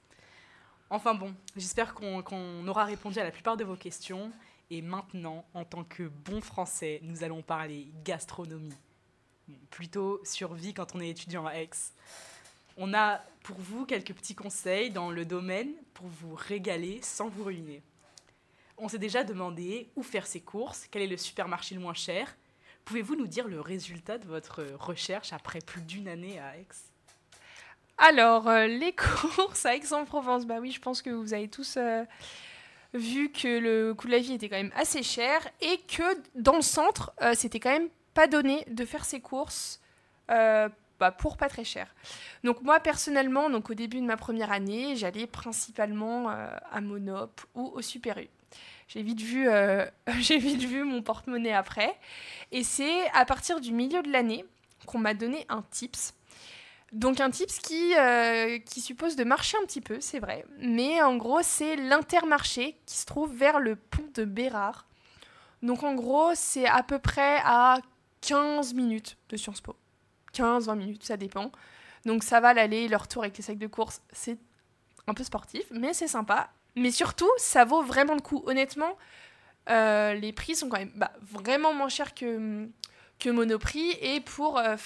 Enfin 0.90 1.14
bon, 1.14 1.34
j'espère 1.56 1.94
qu'on 1.94 2.68
aura 2.68 2.84
répondu 2.84 3.18
à 3.18 3.24
la 3.24 3.30
plupart 3.30 3.56
de 3.56 3.64
vos 3.64 3.76
questions. 3.76 4.30
Et 4.68 4.82
maintenant, 4.82 5.44
en 5.54 5.64
tant 5.64 5.84
que 5.84 6.04
bon 6.04 6.40
français, 6.40 6.98
nous 7.02 7.22
allons 7.22 7.40
parler 7.40 7.88
gastronomie. 8.04 8.74
Plutôt 9.70 10.20
survie 10.24 10.74
quand 10.74 10.96
on 10.96 11.00
est 11.00 11.08
étudiant 11.08 11.46
à 11.46 11.54
Aix. 11.54 11.70
On 12.76 12.92
a 12.92 13.20
pour 13.44 13.56
vous 13.58 13.86
quelques 13.86 14.12
petits 14.12 14.34
conseils 14.34 14.90
dans 14.90 15.12
le 15.12 15.24
domaine 15.24 15.72
pour 15.94 16.08
vous 16.08 16.34
régaler 16.34 17.00
sans 17.00 17.28
vous 17.28 17.44
ruiner. 17.44 17.82
On 18.78 18.88
s'est 18.88 18.98
déjà 18.98 19.24
demandé 19.24 19.90
où 19.96 20.02
faire 20.02 20.26
ses 20.26 20.40
courses, 20.40 20.86
quel 20.90 21.02
est 21.02 21.06
le 21.06 21.16
supermarché 21.16 21.74
le 21.74 21.80
moins 21.80 21.94
cher. 21.94 22.36
Pouvez-vous 22.84 23.16
nous 23.16 23.26
dire 23.26 23.48
le 23.48 23.60
résultat 23.60 24.18
de 24.18 24.26
votre 24.26 24.62
recherche 24.78 25.32
après 25.32 25.60
plus 25.60 25.82
d'une 25.82 26.08
année 26.08 26.38
à 26.38 26.56
Aix? 26.56 26.66
Alors, 27.98 28.48
euh, 28.48 28.66
les 28.66 28.92
courses 29.34 29.66
à 29.66 29.74
Aix-en-Provence, 29.74 30.46
bah 30.46 30.58
oui, 30.60 30.70
je 30.70 30.80
pense 30.80 31.02
que 31.02 31.10
vous 31.10 31.32
avez 31.32 31.48
tous 31.48 31.76
euh, 31.78 32.04
vu 32.94 33.30
que 33.32 33.58
le 33.58 33.94
coût 33.94 34.06
de 34.06 34.12
la 34.12 34.18
vie 34.18 34.34
était 34.34 34.48
quand 34.48 34.56
même 34.56 34.72
assez 34.76 35.02
cher 35.02 35.40
et 35.60 35.78
que 35.78 36.02
dans 36.34 36.56
le 36.56 36.62
centre, 36.62 37.12
euh, 37.22 37.32
c'était 37.34 37.60
quand 37.60 37.72
même 37.72 37.88
pas 38.14 38.26
donné 38.26 38.64
de 38.68 38.84
faire 38.84 39.04
ses 39.04 39.20
courses 39.20 39.80
bah, 40.28 41.10
pour 41.10 41.36
pas 41.36 41.48
très 41.48 41.64
cher. 41.64 41.94
Donc 42.42 42.62
moi 42.62 42.80
personnellement, 42.80 43.50
donc 43.50 43.68
au 43.68 43.74
début 43.74 44.00
de 44.00 44.06
ma 44.06 44.16
première 44.16 44.50
année, 44.50 44.96
j'allais 44.96 45.26
principalement 45.26 46.28
à 46.28 46.80
Monop 46.80 47.42
ou 47.54 47.66
au 47.74 47.82
Super 47.82 48.18
U. 48.18 48.28
J'ai 48.88 49.02
vite 49.02 49.20
vu, 49.20 49.48
euh, 49.48 49.84
j'ai 50.20 50.38
vite 50.38 50.62
vu 50.62 50.84
mon 50.84 51.02
porte-monnaie 51.02 51.52
après. 51.52 51.98
Et 52.52 52.64
c'est 52.64 53.08
à 53.10 53.24
partir 53.24 53.60
du 53.60 53.72
milieu 53.72 54.02
de 54.02 54.10
l'année 54.10 54.44
qu'on 54.86 54.98
m'a 54.98 55.14
donné 55.14 55.44
un 55.48 55.62
tips. 55.62 56.14
Donc 56.92 57.20
un 57.20 57.30
tips 57.30 57.58
qui, 57.58 57.94
euh, 57.96 58.58
qui 58.60 58.80
suppose 58.80 59.16
de 59.16 59.24
marcher 59.24 59.56
un 59.60 59.66
petit 59.66 59.80
peu, 59.80 60.00
c'est 60.00 60.20
vrai. 60.20 60.44
Mais 60.58 61.02
en 61.02 61.16
gros, 61.16 61.42
c'est 61.42 61.76
l'intermarché 61.76 62.78
qui 62.86 62.96
se 62.96 63.06
trouve 63.06 63.34
vers 63.34 63.58
le 63.58 63.76
pont 63.76 64.08
de 64.14 64.24
Bérard. 64.24 64.86
Donc 65.62 65.82
en 65.82 65.94
gros, 65.94 66.30
c'est 66.34 66.66
à 66.66 66.82
peu 66.82 66.98
près 66.98 67.40
à 67.44 67.80
15 68.20 68.74
minutes 68.74 69.16
de 69.28 69.36
Sciences 69.36 69.60
Po. 69.60 69.76
15-20 70.32 70.76
minutes, 70.76 71.04
ça 71.04 71.16
dépend. 71.16 71.50
Donc 72.04 72.22
ça 72.22 72.40
va 72.40 72.54
l'aller, 72.54 72.86
le 72.86 72.96
retour 72.96 73.24
avec 73.24 73.36
les 73.36 73.42
sacs 73.42 73.58
de 73.58 73.66
course, 73.66 74.00
c'est 74.12 74.38
un 75.08 75.14
peu 75.14 75.24
sportif, 75.24 75.64
mais 75.70 75.92
c'est 75.92 76.08
sympa. 76.08 76.50
Mais 76.76 76.90
surtout, 76.90 77.30
ça 77.38 77.64
vaut 77.64 77.82
vraiment 77.82 78.14
le 78.14 78.20
coup. 78.20 78.42
Honnêtement, 78.46 78.96
euh, 79.70 80.12
les 80.14 80.32
prix 80.32 80.54
sont 80.54 80.68
quand 80.68 80.78
même 80.78 80.92
bah, 80.94 81.12
vraiment 81.22 81.72
moins 81.72 81.88
chers 81.88 82.14
que, 82.14 82.68
que 83.18 83.30
Monoprix. 83.30 83.96
Et 84.00 84.20
pour. 84.20 84.58
Euh, 84.58 84.76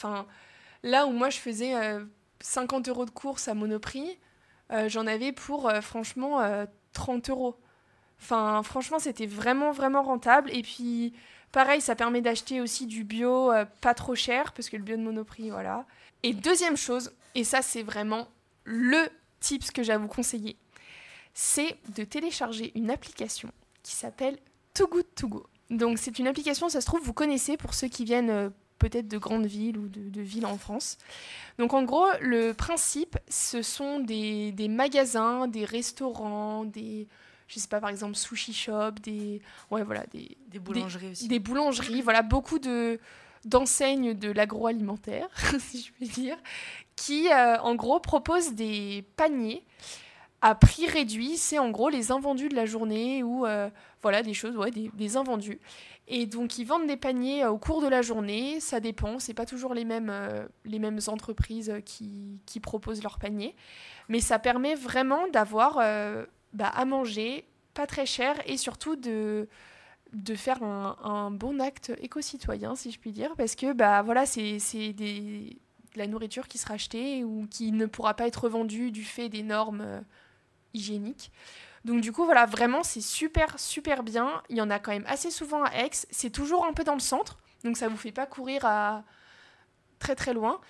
là 0.83 1.07
où 1.07 1.11
moi 1.11 1.29
je 1.29 1.39
faisais 1.39 1.75
50 2.41 2.89
euh, 2.89 2.91
euros 2.93 3.05
de 3.05 3.11
course 3.11 3.49
à 3.49 3.55
Monoprix, 3.55 4.19
j'en 4.87 5.07
avais 5.07 5.33
pour 5.33 5.71
franchement 5.83 6.41
30 6.93 7.29
euros. 7.31 7.57
Enfin, 8.23 8.63
franchement, 8.63 8.99
c'était 8.99 9.27
vraiment, 9.27 9.73
vraiment 9.73 10.03
rentable. 10.03 10.51
Et 10.55 10.63
puis, 10.63 11.13
pareil, 11.53 11.81
ça 11.81 11.97
permet 11.97 12.21
d'acheter 12.21 12.61
aussi 12.61 12.87
du 12.87 13.03
bio 13.03 13.51
pas 13.81 13.95
trop 13.95 14.15
cher, 14.15 14.53
parce 14.53 14.71
que 14.71 14.77
le 14.77 14.85
bio 14.85 14.97
de 14.97 15.03
Monoprix, 15.03 15.51
voilà. 15.51 15.87
Et 16.23 16.35
deuxième 16.35 16.77
chose, 16.77 17.13
et 17.35 17.45
ça, 17.45 17.63
c'est 17.63 17.83
vraiment 17.83 18.29
le 18.65 19.09
tips 19.41 19.73
que 19.73 19.83
j'ai 19.83 19.93
à 19.93 19.99
vous 19.99 20.07
conseiller 20.07 20.57
c'est 21.35 21.77
de 21.95 22.05
télécharger 22.05 22.73
une 22.75 22.91
application 22.91 23.51
qui 23.83 23.95
s'appelle 23.95 24.39
Too 24.75 24.89
Good 24.89 25.07
To 25.17 25.29
Go. 25.29 25.47
Donc 25.71 25.99
c'est 25.99 26.19
une 26.19 26.27
application, 26.27 26.69
ça 26.69 26.81
se 26.81 26.87
trouve, 26.87 27.01
vous 27.03 27.13
connaissez 27.13 27.57
pour 27.57 27.75
ceux 27.75 27.89
qui 27.89 28.05
viennent 28.05 28.31
euh, 28.31 28.51
peut-être 28.79 29.07
de 29.07 29.19
grandes 29.19 29.47
villes 29.47 29.79
ou 29.79 29.89
de, 29.89 30.21
villes 30.21 30.47
en 30.47 30.59
France. 30.59 30.99
Donc 31.59 31.75
en 31.75 31.85
gros, 31.85 32.07
le 32.21 32.53
principe, 32.53 33.17
ce 33.29 33.63
sont 33.63 34.01
des, 34.01 34.53
magasins, 34.69 35.47
des 35.47 35.65
restaurants, 35.65 36.65
des, 36.65 37.07
je 37.47 37.61
sais 37.61 37.69
pas, 37.69 37.81
par 37.81 37.91
exemple, 37.91 38.17
sushi 38.17 38.53
shop, 38.53 38.93
des, 39.03 39.41
ouais, 39.71 39.85
voilà, 39.85 40.05
des, 40.07 40.37
des 40.49 40.59
boulangeries 40.59 41.11
aussi. 41.13 41.29
Des 41.29 41.39
boulangeries, 41.39 42.03
voilà, 42.03 42.23
beaucoup 42.23 42.59
de 42.59 42.99
d'enseignes 43.47 44.13
de 44.13 44.31
l'agroalimentaire, 44.31 45.29
si 45.59 45.81
je 45.81 45.93
puis 45.93 46.09
dire, 46.09 46.37
qui 46.95 47.29
euh, 47.33 47.59
en 47.61 47.75
gros 47.75 47.99
proposent 47.99 48.53
des 48.53 49.05
paniers 49.17 49.65
à 50.43 50.55
prix 50.55 50.87
réduit, 50.87 51.37
c'est 51.37 51.59
en 51.59 51.71
gros 51.71 51.91
les 51.91 52.13
invendus 52.13 52.49
de 52.49 52.57
la 52.57 52.65
journée 52.65 53.23
ou 53.23 53.47
euh, 53.47 53.69
voilà 54.03 54.23
des 54.23 54.33
choses, 54.33 54.57
ouais, 54.57 54.71
des, 54.71 55.17
invendus. 55.17 55.61
Et 56.09 56.27
donc 56.27 56.59
ils 56.59 56.65
vendent 56.65 56.87
des 56.87 56.97
paniers 56.97 57.45
euh, 57.45 57.51
au 57.51 57.59
cours 57.59 57.83
de 57.83 57.89
la 57.89 58.01
journée, 58.01 58.59
ça 58.61 58.81
dépend, 58.81 59.19
c'est 59.19 59.35
pas 59.35 59.45
toujours 59.45 59.75
les 59.75 59.85
mêmes, 59.85 60.11
euh, 60.11 60.47
les 60.65 60.79
mêmes 60.79 60.99
entreprises 61.09 61.75
qui, 61.85 62.41
qui, 62.47 62.59
proposent 62.59 63.03
leurs 63.03 63.19
paniers, 63.19 63.55
mais 64.09 64.21
ça 64.21 64.39
permet 64.39 64.75
vraiment 64.75 65.29
d'avoir 65.29 65.75
bah, 66.55 66.69
à 66.69 66.85
manger 66.87 67.45
pas 67.75 67.87
très 67.87 68.07
cher 68.07 68.37
et 68.47 68.57
surtout 68.57 68.97
de, 68.97 69.47
de 70.15 70.35
faire 70.35 70.63
un, 70.63 71.31
bon 71.31 71.61
acte 71.61 71.93
éco-citoyen, 72.01 72.77
si 72.77 72.91
je 72.91 72.99
puis 72.99 73.13
dire, 73.13 73.35
parce 73.37 73.55
que 73.55 73.73
bah 73.75 74.01
voilà, 74.03 74.25
c'est 74.25 74.59
de 74.95 75.51
la 75.97 76.07
nourriture 76.07 76.49
qui 76.49 76.57
sera 76.57 76.75
achetée 76.75 77.25
ou 77.25 77.47
qui 77.51 77.73
ne 77.73 77.85
pourra 77.85 78.15
pas 78.15 78.27
être 78.27 78.49
vendue 78.49 78.91
du 78.91 79.05
fait 79.05 79.29
des 79.29 79.43
normes 79.43 80.03
hygiénique. 80.75 81.31
Donc 81.85 82.01
du 82.01 82.13
coup, 82.13 82.25
voilà, 82.25 82.47
vraiment, 82.47 82.83
c'est 82.83 83.01
super, 83.01 83.59
super 83.59 84.03
bien. 84.03 84.43
Il 84.49 84.57
y 84.57 84.61
en 84.61 84.71
a 84.71 84.79
quand 84.79 84.93
même 84.93 85.07
assez 85.07 85.31
souvent 85.31 85.65
à 85.65 85.71
Aix. 85.77 85.91
C'est 86.11 86.31
toujours 86.31 86.67
un 86.67 86.73
peu 86.73 86.85
dans 86.85 86.95
le 86.95 87.01
centre, 87.01 87.39
donc 87.65 87.77
ça 87.77 87.89
vous 87.89 87.97
fait 87.97 88.13
pas 88.13 88.27
courir 88.27 88.65
à 88.65 89.05
très 89.99 90.15
très 90.15 90.35
loin. 90.35 90.61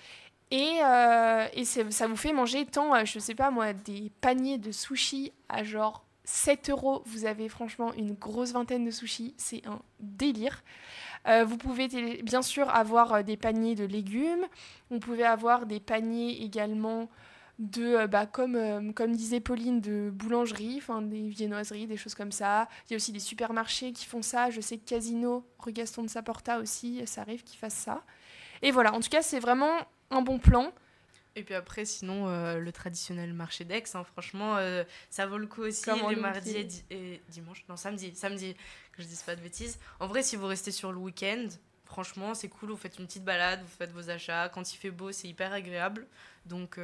Et, 0.51 0.83
euh, 0.83 1.47
ça 1.63 2.07
vous 2.07 2.17
fait 2.17 2.33
manger 2.33 2.65
tant, 2.65 2.93
euh, 2.93 3.05
je 3.05 3.19
sais 3.19 3.35
pas 3.35 3.51
moi, 3.51 3.71
des 3.71 4.11
paniers 4.19 4.57
de 4.57 4.71
sushis 4.71 5.31
à 5.47 5.63
genre 5.63 6.05
7 6.25 6.69
euros. 6.69 7.03
Vous 7.05 7.25
avez 7.25 7.47
franchement 7.47 7.93
une 7.93 8.13
grosse 8.13 8.51
vingtaine 8.51 8.85
de 8.85 8.91
sushis. 8.91 9.33
C'est 9.37 9.65
un 9.65 9.81
délire. 10.01 10.61
Euh, 11.27 11.45
vous 11.45 11.57
pouvez 11.57 11.87
bien 12.21 12.41
sûr 12.41 12.69
avoir 12.69 13.23
des 13.23 13.37
paniers 13.37 13.75
de 13.75 13.85
légumes. 13.85 14.45
Vous 14.89 14.99
pouvez 14.99 15.23
avoir 15.23 15.65
des 15.65 15.79
paniers 15.79 16.43
également 16.43 17.09
de, 17.61 17.95
euh, 17.95 18.07
bah, 18.07 18.25
comme, 18.25 18.55
euh, 18.55 18.91
comme 18.91 19.15
disait 19.15 19.39
Pauline, 19.39 19.81
de 19.81 20.09
boulangerie, 20.11 20.77
enfin 20.77 21.01
des 21.01 21.29
viennoiseries, 21.29 21.85
des 21.87 21.95
choses 21.95 22.15
comme 22.15 22.31
ça. 22.31 22.67
Il 22.89 22.93
y 22.93 22.95
a 22.95 22.97
aussi 22.97 23.11
des 23.11 23.19
supermarchés 23.19 23.93
qui 23.93 24.05
font 24.05 24.23
ça. 24.23 24.49
Je 24.49 24.59
sais 24.61 24.77
que 24.77 24.85
Casino, 24.85 25.45
rue 25.59 25.71
Gaston 25.71 26.03
de 26.03 26.09
Saporta 26.09 26.59
aussi, 26.59 27.01
ça 27.05 27.21
arrive 27.21 27.43
qu'ils 27.43 27.59
fassent 27.59 27.75
ça. 27.75 28.03
Et 28.63 28.71
voilà, 28.71 28.93
en 28.93 28.99
tout 28.99 29.09
cas, 29.09 29.21
c'est 29.21 29.39
vraiment 29.39 29.77
un 30.09 30.21
bon 30.21 30.39
plan. 30.39 30.73
Et 31.35 31.43
puis 31.43 31.53
après, 31.53 31.85
sinon, 31.85 32.27
euh, 32.27 32.57
le 32.57 32.71
traditionnel 32.71 33.33
marché 33.33 33.63
d'Aix, 33.63 33.83
hein, 33.93 34.03
franchement, 34.03 34.57
ça 35.09 35.27
vaut 35.27 35.37
le 35.37 35.47
coup 35.47 35.61
aussi, 35.61 35.89
les 36.09 36.15
mardis 36.15 36.83
et, 36.89 36.95
et, 36.95 37.21
dimanche, 37.29 37.63
non, 37.69 37.77
samedi, 37.77 38.13
samedi, 38.15 38.55
que 38.91 39.03
je 39.03 39.07
dise 39.07 39.21
pas 39.21 39.35
de 39.35 39.41
bêtises. 39.41 39.79
En 39.99 40.07
vrai, 40.07 40.23
si 40.23 40.35
vous 40.35 40.47
restez 40.47 40.71
sur 40.71 40.91
le 40.91 40.97
week-end, 40.97 41.47
franchement, 41.85 42.33
c'est 42.33 42.49
cool, 42.49 42.71
vous 42.71 42.77
faites 42.77 42.97
une 42.97 43.05
petite 43.05 43.23
balade, 43.23 43.61
vous 43.61 43.77
faites 43.77 43.91
vos 43.91 44.09
achats, 44.09 44.49
quand 44.49 44.73
il 44.73 44.77
fait 44.77 44.91
beau, 44.91 45.11
c'est 45.11 45.27
hyper 45.27 45.53
agréable. 45.53 46.07
Donc, 46.45 46.77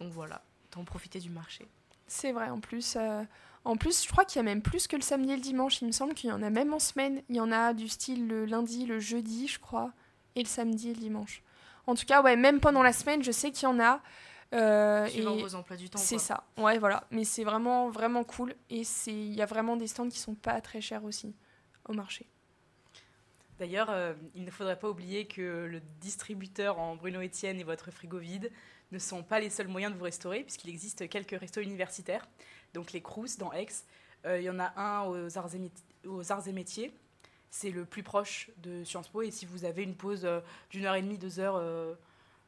donc 0.00 0.12
voilà, 0.12 0.42
t'en 0.70 0.84
profiter 0.84 1.20
du 1.20 1.30
marché. 1.30 1.68
C'est 2.06 2.32
vrai, 2.32 2.50
en 2.50 2.60
plus, 2.60 2.96
euh, 2.96 3.22
en 3.64 3.76
plus, 3.76 4.04
je 4.04 4.10
crois 4.10 4.24
qu'il 4.24 4.36
y 4.36 4.40
a 4.40 4.42
même 4.42 4.62
plus 4.62 4.86
que 4.86 4.96
le 4.96 5.02
samedi 5.02 5.32
et 5.32 5.36
le 5.36 5.42
dimanche. 5.42 5.80
Il 5.80 5.86
me 5.86 5.92
semble 5.92 6.14
qu'il 6.14 6.28
y 6.28 6.32
en 6.32 6.42
a 6.42 6.50
même 6.50 6.74
en 6.74 6.78
semaine. 6.78 7.22
Il 7.30 7.36
y 7.36 7.40
en 7.40 7.50
a 7.50 7.72
du 7.72 7.88
style 7.88 8.28
le 8.28 8.44
lundi, 8.44 8.84
le 8.84 9.00
jeudi, 9.00 9.48
je 9.48 9.58
crois, 9.58 9.92
et 10.36 10.42
le 10.42 10.48
samedi 10.48 10.90
et 10.90 10.94
le 10.94 11.00
dimanche. 11.00 11.42
En 11.86 11.94
tout 11.94 12.04
cas, 12.04 12.22
ouais, 12.22 12.36
même 12.36 12.60
pendant 12.60 12.82
la 12.82 12.92
semaine, 12.92 13.22
je 13.22 13.32
sais 13.32 13.50
qu'il 13.50 13.64
y 13.64 13.72
en 13.72 13.80
a. 13.80 14.00
Euh, 14.52 15.06
Suivant 15.08 15.36
vos 15.36 15.54
emplois 15.54 15.76
du 15.76 15.88
temps. 15.88 15.98
C'est 15.98 16.18
ça, 16.18 16.44
ouais, 16.58 16.78
voilà. 16.78 17.04
Mais 17.10 17.24
c'est 17.24 17.44
vraiment, 17.44 17.90
vraiment 17.90 18.22
cool. 18.24 18.54
Et 18.70 18.82
il 19.06 19.34
y 19.34 19.42
a 19.42 19.46
vraiment 19.46 19.76
des 19.76 19.86
stands 19.86 20.08
qui 20.08 20.18
sont 20.18 20.34
pas 20.34 20.60
très 20.60 20.80
chers 20.80 21.04
aussi 21.04 21.34
au 21.88 21.94
marché. 21.94 22.26
D'ailleurs, 23.58 23.88
euh, 23.90 24.14
il 24.34 24.44
ne 24.44 24.50
faudrait 24.50 24.78
pas 24.78 24.88
oublier 24.88 25.26
que 25.26 25.66
le 25.66 25.80
distributeur 26.00 26.78
en 26.78 26.96
Bruno 26.96 27.20
Etienne 27.22 27.60
et 27.60 27.64
votre 27.64 27.90
frigo 27.90 28.18
vide 28.18 28.50
ne 28.94 28.98
sont 28.98 29.22
pas 29.22 29.40
les 29.40 29.50
seuls 29.50 29.68
moyens 29.68 29.92
de 29.92 29.98
vous 29.98 30.04
restaurer, 30.04 30.42
puisqu'il 30.42 30.70
existe 30.70 31.08
quelques 31.08 31.38
restos 31.38 31.60
universitaires, 31.60 32.26
donc 32.72 32.92
les 32.92 33.02
Crous 33.02 33.36
dans 33.38 33.52
Aix. 33.52 33.66
Euh, 34.24 34.40
il 34.40 34.44
y 34.44 34.50
en 34.50 34.58
a 34.58 34.72
un 34.80 35.04
aux 35.04 35.38
arts 36.32 36.46
et, 36.46 36.52
métiers. 36.52 36.92
c'est 37.50 37.70
le 37.70 37.84
plus 37.84 38.02
proche 38.02 38.50
de 38.58 38.84
Sciences 38.84 39.08
Po. 39.08 39.22
Et 39.22 39.30
si 39.30 39.46
vous 39.46 39.64
avez 39.64 39.82
une 39.82 39.94
pause 39.94 40.24
euh, 40.24 40.40
d'une 40.70 40.86
heure 40.86 40.94
et 40.94 41.02
demie, 41.02 41.18
deux 41.18 41.40
heures 41.40 41.60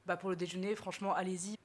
bah, 0.06 0.16
pour 0.16 0.30
le 0.30 0.36
déjeuner, 0.36 0.74
franchement, 0.74 1.14
allez-y. 1.14 1.56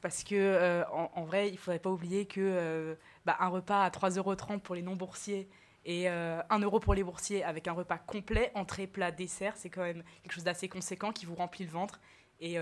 Parce 0.00 0.22
que 0.22 0.84
en, 0.92 1.24
vrai, 1.24 1.48
il 1.48 1.52
ne 1.52 1.58
faudrait 1.58 1.78
pas 1.78 1.90
oublier 1.90 2.26
que 2.26 2.94
bah, 3.24 3.36
un 3.40 3.48
repas 3.48 3.84
à 3.84 3.88
3,30 3.88 4.18
euros 4.18 4.58
pour 4.62 4.74
les 4.74 4.82
non-boursiers 4.82 5.48
et 5.86 6.08
1 6.08 6.58
euro 6.58 6.78
pour 6.78 6.92
les 6.92 7.02
boursiers 7.02 7.42
avec 7.42 7.68
un 7.68 7.72
repas 7.72 7.96
complet, 7.96 8.52
entrée, 8.54 8.86
plat, 8.86 9.10
dessert, 9.10 9.56
c'est 9.56 9.70
quand 9.70 9.82
même 9.82 10.02
quelque 10.22 10.32
chose 10.32 10.44
d'assez 10.44 10.68
conséquent 10.68 11.10
qui 11.10 11.24
vous 11.24 11.34
remplit 11.34 11.64
le 11.64 11.70
ventre. 11.70 12.00
Et, 12.40 12.58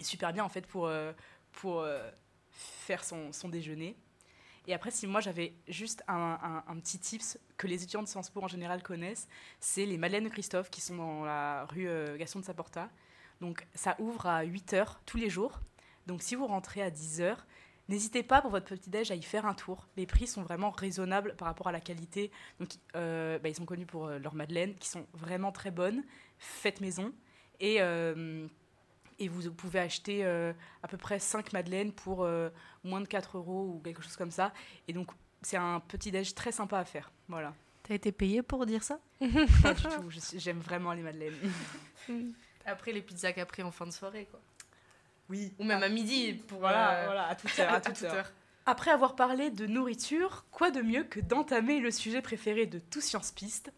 super 0.00 0.32
bien 0.32 0.44
en 0.44 0.48
fait 0.48 0.66
pour, 0.66 0.90
pour 1.52 1.86
faire 2.50 3.04
son, 3.04 3.32
son 3.32 3.48
déjeuner. 3.48 3.96
Et 4.66 4.74
après, 4.74 4.90
si 4.90 5.06
moi 5.06 5.20
j'avais 5.20 5.54
juste 5.68 6.02
un, 6.08 6.62
un, 6.66 6.76
petit 6.78 6.98
tips 6.98 7.38
que 7.56 7.66
les 7.66 7.82
étudiants 7.82 8.02
de 8.02 8.08
Sciences 8.08 8.30
Po 8.30 8.42
en 8.42 8.48
général 8.48 8.82
connaissent, 8.82 9.28
c'est 9.60 9.86
les 9.86 9.96
Madeleines 9.96 10.24
de 10.24 10.28
Christophe 10.28 10.70
qui 10.70 10.80
sont 10.80 10.96
dans 10.96 11.24
la 11.24 11.66
rue 11.66 11.88
euh, 11.88 12.16
Gaston 12.16 12.40
de 12.40 12.44
Saporta. 12.44 12.90
Donc 13.40 13.66
ça 13.74 13.94
ouvre 14.00 14.26
à 14.26 14.44
8h 14.44 14.96
tous 15.06 15.18
les 15.18 15.30
jours. 15.30 15.60
Donc 16.06 16.22
si 16.22 16.34
vous 16.34 16.46
rentrez 16.46 16.82
à 16.82 16.90
10h, 16.90 17.36
n'hésitez 17.88 18.24
pas 18.24 18.42
pour 18.42 18.50
votre 18.50 18.66
petit-déj 18.66 19.12
à 19.12 19.14
y 19.14 19.22
faire 19.22 19.46
un 19.46 19.54
tour. 19.54 19.86
Les 19.96 20.06
prix 20.06 20.26
sont 20.26 20.42
vraiment 20.42 20.70
raisonnables 20.70 21.36
par 21.36 21.46
rapport 21.46 21.68
à 21.68 21.72
la 21.72 21.80
qualité. 21.80 22.32
Donc 22.58 22.70
euh, 22.96 23.38
bah, 23.38 23.48
ils 23.48 23.54
sont 23.54 23.66
connus 23.66 23.86
pour 23.86 24.06
euh, 24.06 24.18
leurs 24.18 24.34
madeleines 24.34 24.74
qui 24.74 24.88
sont 24.88 25.06
vraiment 25.12 25.52
très 25.52 25.70
bonnes, 25.70 26.02
faites 26.38 26.80
maison. 26.80 27.12
Et 27.60 27.78
et 29.18 29.28
vous 29.28 29.50
pouvez 29.52 29.80
acheter 29.80 30.24
euh, 30.24 30.52
à 30.82 30.88
peu 30.88 30.96
près 30.96 31.18
5 31.18 31.52
madeleines 31.52 31.92
pour 31.92 32.24
euh, 32.24 32.50
moins 32.84 33.00
de 33.00 33.06
4 33.06 33.38
euros 33.38 33.72
ou 33.74 33.80
quelque 33.82 34.02
chose 34.02 34.16
comme 34.16 34.30
ça. 34.30 34.52
Et 34.88 34.92
donc, 34.92 35.10
c'est 35.42 35.56
un 35.56 35.80
petit 35.80 36.10
déj 36.10 36.34
très 36.34 36.52
sympa 36.52 36.78
à 36.78 36.84
faire. 36.84 37.10
Voilà. 37.28 37.54
T'as 37.82 37.94
été 37.94 38.12
payé 38.12 38.42
pour 38.42 38.66
dire 38.66 38.82
ça? 38.82 38.98
Pas 39.62 39.74
du 39.74 39.82
tout. 39.82 40.10
J'aime 40.34 40.58
vraiment 40.58 40.92
les 40.92 41.02
madeleines. 41.02 41.34
Après, 42.66 42.92
les 42.92 43.00
pizzas 43.00 43.32
Capri 43.32 43.62
en 43.62 43.70
fin 43.70 43.86
de 43.86 43.92
soirée, 43.92 44.26
quoi. 44.30 44.40
Oui. 45.28 45.52
Ou 45.58 45.64
même 45.64 45.82
à 45.82 45.88
midi. 45.88 46.34
Pour, 46.34 46.60
voilà, 46.60 46.94
euh, 46.94 47.04
voilà, 47.06 47.28
à 47.28 47.34
toute 47.34 47.50
heure. 47.58 47.72
À 47.72 47.80
toute, 47.80 48.02
heure. 48.02 48.32
Après 48.66 48.90
avoir 48.90 49.14
parlé 49.14 49.50
de 49.50 49.66
nourriture, 49.66 50.44
quoi 50.50 50.70
de 50.70 50.82
mieux 50.82 51.04
que 51.04 51.20
d'entamer 51.20 51.80
le 51.80 51.90
sujet 51.90 52.20
préféré 52.20 52.66
de 52.66 52.78
tout 52.78 53.00
Science 53.00 53.30
Piste, 53.30 53.72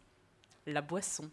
la 0.66 0.80
boisson. 0.80 1.30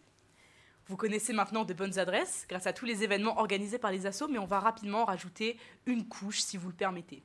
Vous 0.88 0.98
connaissez 0.98 1.34
maintenant 1.34 1.66
de 1.66 1.74
bonnes 1.74 1.98
adresses 1.98 2.46
grâce 2.48 2.68
à 2.68 2.74
tous 2.74 2.86
les 2.86 3.04
événements 3.04 3.40
organisés 3.40 3.80
par 3.80 3.92
les 3.92 4.06
assos, 4.06 4.28
mais 4.28 4.38
on 4.38 4.46
va 4.46 4.60
rapidement 4.60 5.06
rajouter 5.06 5.58
une 5.88 6.08
couche 6.08 6.42
si 6.42 6.58
vous 6.58 6.68
le 6.68 6.76
permettez. 6.76 7.24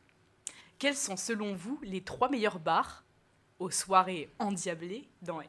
Quels 0.78 0.96
sont 0.96 1.16
selon 1.16 1.54
vous 1.54 1.78
les 1.82 2.02
trois 2.02 2.30
meilleurs 2.30 2.58
bars 2.58 3.04
aux 3.58 3.70
soirées 3.70 4.30
endiablées 4.38 5.06
dans 5.20 5.42
Aix? 5.42 5.48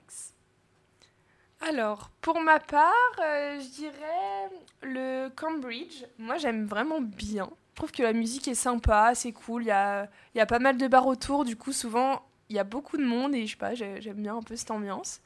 Alors, 1.62 2.10
pour 2.20 2.42
ma 2.42 2.60
part, 2.60 2.92
euh, 3.20 3.60
je 3.62 3.68
dirais 3.70 4.50
le 4.82 5.30
Cambridge. 5.30 6.04
Moi, 6.18 6.38
j'aime 6.38 6.66
vraiment 6.66 7.00
bien. 7.00 7.50
Je 7.72 7.76
trouve 7.76 7.92
que 7.92 8.04
la 8.04 8.12
musique 8.12 8.48
est 8.50 8.56
sympa, 8.56 9.14
c'est 9.16 9.32
cool. 9.32 9.64
Il 9.64 9.68
y 9.68 9.72
a, 9.72 10.10
y 10.36 10.42
a 10.42 10.46
pas 10.46 10.60
mal 10.60 10.76
de 10.76 10.88
bars 10.88 11.08
autour. 11.08 11.46
Du 11.46 11.56
coup, 11.56 11.72
souvent, 11.72 12.26
il 12.50 12.58
y 12.58 12.60
a 12.60 12.66
beaucoup 12.66 12.98
de 12.98 13.06
monde 13.06 13.34
et 13.36 13.46
je 13.46 13.52
sais 13.52 13.58
pas, 13.58 13.74
j'aime 13.74 14.22
bien 14.22 14.36
un 14.36 14.42
peu 14.42 14.58
cette 14.58 14.72
ambiance. 14.72 15.22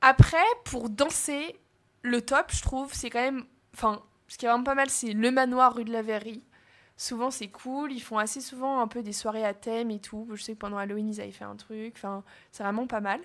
Après, 0.00 0.36
pour 0.64 0.88
danser, 0.88 1.54
le 2.04 2.20
top, 2.20 2.52
je 2.52 2.62
trouve, 2.62 2.92
c'est 2.94 3.10
quand 3.10 3.20
même. 3.20 3.44
Enfin, 3.74 4.02
ce 4.28 4.38
qui 4.38 4.44
est 4.44 4.48
vraiment 4.48 4.62
pas 4.62 4.74
mal, 4.74 4.90
c'est 4.90 5.12
le 5.12 5.30
manoir 5.30 5.74
rue 5.74 5.84
de 5.84 5.92
la 5.92 6.02
Verrerie. 6.02 6.44
Souvent, 6.96 7.30
c'est 7.30 7.48
cool. 7.48 7.92
Ils 7.92 8.00
font 8.00 8.18
assez 8.18 8.40
souvent 8.40 8.80
un 8.80 8.86
peu 8.86 9.02
des 9.02 9.12
soirées 9.12 9.44
à 9.44 9.54
thème 9.54 9.90
et 9.90 9.98
tout. 9.98 10.28
Je 10.34 10.42
sais 10.42 10.52
que 10.52 10.58
pendant 10.58 10.76
Halloween, 10.76 11.08
ils 11.08 11.20
avaient 11.20 11.32
fait 11.32 11.44
un 11.44 11.56
truc. 11.56 11.94
Enfin, 11.96 12.22
c'est 12.52 12.62
vraiment 12.62 12.86
pas 12.86 13.00
mal. 13.00 13.20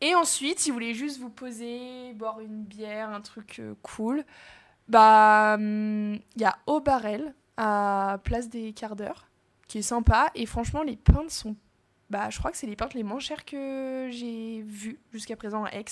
Et 0.00 0.14
ensuite, 0.14 0.58
si 0.58 0.70
vous 0.70 0.74
voulez 0.74 0.94
juste 0.94 1.20
vous 1.20 1.30
poser, 1.30 2.14
boire 2.14 2.40
une 2.40 2.64
bière, 2.64 3.10
un 3.10 3.20
truc 3.20 3.58
euh, 3.60 3.74
cool, 3.82 4.24
bah, 4.88 5.54
hum, 5.54 6.14
il 6.36 6.42
y 6.42 6.44
a 6.44 6.58
Au 6.66 6.80
Barrel 6.80 7.34
à 7.56 8.18
Place 8.24 8.48
des 8.48 8.72
Quarts 8.72 8.96
d'heure, 8.96 9.28
qui 9.68 9.78
est 9.78 9.82
sympa. 9.82 10.30
Et 10.34 10.46
franchement, 10.46 10.82
les 10.82 10.96
pintes 10.96 11.30
sont. 11.30 11.54
Bah, 12.10 12.30
je 12.30 12.38
crois 12.38 12.50
que 12.50 12.56
c'est 12.56 12.66
les 12.66 12.76
pintes 12.76 12.94
les 12.94 13.02
moins 13.02 13.20
chères 13.20 13.44
que 13.44 14.08
j'ai 14.10 14.62
vues 14.62 14.98
jusqu'à 15.12 15.36
présent 15.36 15.64
à 15.64 15.70
Aix. 15.70 15.84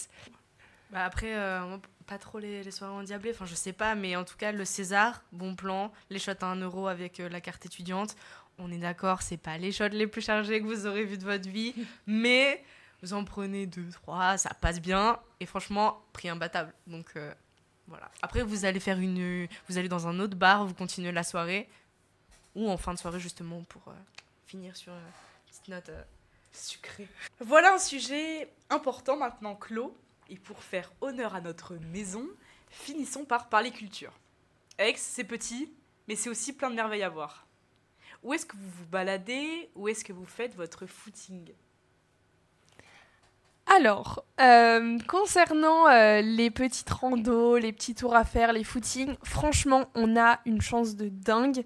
Bah 0.92 1.06
après, 1.06 1.34
euh, 1.34 1.78
pas 2.06 2.18
trop 2.18 2.38
les, 2.38 2.62
les 2.62 2.70
soirées 2.70 2.92
endiablées, 2.92 3.30
enfin 3.30 3.46
je 3.46 3.54
sais 3.54 3.72
pas, 3.72 3.94
mais 3.94 4.14
en 4.14 4.24
tout 4.24 4.36
cas, 4.36 4.52
le 4.52 4.66
César, 4.66 5.22
bon 5.32 5.56
plan, 5.56 5.90
les 6.10 6.18
shots 6.18 6.32
à 6.42 6.46
1 6.46 6.56
euro 6.56 6.86
avec 6.86 7.18
euh, 7.18 7.30
la 7.30 7.40
carte 7.40 7.64
étudiante. 7.64 8.14
On 8.58 8.70
est 8.70 8.78
d'accord, 8.78 9.22
c'est 9.22 9.38
pas 9.38 9.56
les 9.56 9.72
shots 9.72 9.88
les 9.88 10.06
plus 10.06 10.20
chargés 10.20 10.60
que 10.60 10.66
vous 10.66 10.86
aurez 10.86 11.04
vu 11.04 11.16
de 11.16 11.24
votre 11.24 11.48
vie, 11.48 11.74
mais 12.06 12.62
vous 13.00 13.14
en 13.14 13.24
prenez 13.24 13.66
deux, 13.66 13.88
trois, 13.90 14.36
ça 14.36 14.52
passe 14.52 14.82
bien, 14.82 15.18
et 15.40 15.46
franchement, 15.46 16.02
prix 16.12 16.28
imbattable. 16.28 16.74
Donc 16.86 17.12
euh, 17.16 17.32
voilà. 17.88 18.10
Après, 18.20 18.42
vous 18.42 18.66
allez 18.66 18.78
faire 18.78 18.98
une. 18.98 19.48
Vous 19.70 19.78
allez 19.78 19.88
dans 19.88 20.06
un 20.06 20.20
autre 20.20 20.36
bar, 20.36 20.66
vous 20.66 20.74
continuez 20.74 21.10
la 21.10 21.24
soirée, 21.24 21.70
ou 22.54 22.68
en 22.70 22.76
fin 22.76 22.92
de 22.92 22.98
soirée 22.98 23.18
justement 23.18 23.62
pour 23.62 23.82
finir 24.46 24.76
sur 24.76 24.92
une 24.92 25.00
petite 25.46 25.68
note 25.68 25.90
sucrée. 26.52 27.08
Voilà 27.40 27.72
un 27.72 27.78
sujet 27.78 28.52
important 28.68 29.16
maintenant 29.16 29.56
clos. 29.56 29.96
Et 30.32 30.36
pour 30.36 30.62
faire 30.62 30.90
honneur 31.02 31.34
à 31.34 31.42
notre 31.42 31.74
maison, 31.92 32.26
finissons 32.70 33.26
par 33.26 33.50
parler 33.50 33.70
culture. 33.70 34.18
Aix, 34.78 34.94
c'est 34.96 35.24
petit, 35.24 35.70
mais 36.08 36.16
c'est 36.16 36.30
aussi 36.30 36.54
plein 36.54 36.70
de 36.70 36.74
merveilles 36.74 37.02
à 37.02 37.10
voir. 37.10 37.46
Où 38.22 38.32
est-ce 38.32 38.46
que 38.46 38.56
vous 38.56 38.70
vous 38.70 38.86
baladez? 38.86 39.68
Où 39.74 39.88
est-ce 39.88 40.02
que 40.02 40.14
vous 40.14 40.24
faites 40.24 40.54
votre 40.54 40.86
footing? 40.86 41.52
Alors, 43.66 44.24
euh, 44.40 44.98
concernant 45.06 45.86
euh, 45.88 46.22
les 46.22 46.50
petites 46.50 46.88
randos, 46.88 47.58
les 47.58 47.74
petits 47.74 47.94
tours 47.94 48.16
à 48.16 48.24
faire, 48.24 48.54
les 48.54 48.64
footings, 48.64 49.16
franchement, 49.22 49.90
on 49.94 50.16
a 50.16 50.40
une 50.46 50.62
chance 50.62 50.96
de 50.96 51.10
dingue, 51.10 51.62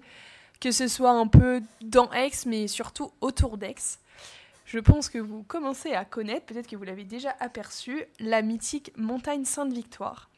que 0.59 0.71
ce 0.71 0.89
soit 0.89 1.11
un 1.11 1.27
peu 1.27 1.61
dans 1.79 2.11
Aix, 2.11 2.31
mais 2.45 2.67
surtout 2.67 3.13
autour 3.21 3.57
d'Aix 3.57 3.75
je 4.67 4.79
pense 4.79 5.07
que 5.09 5.17
vous 5.17 5.43
commencez 5.43 5.93
à 5.93 6.03
connaître, 6.03 6.45
peut-être 6.45 6.67
que 6.67 6.75
vous 6.75 6.83
l'avez 6.83 7.05
déjà 7.05 7.33
aperçu, 7.39 8.03
la 8.19 8.41
mythique 8.41 8.91
montagne 8.97 9.45
Sainte-Victoire. 9.45 10.29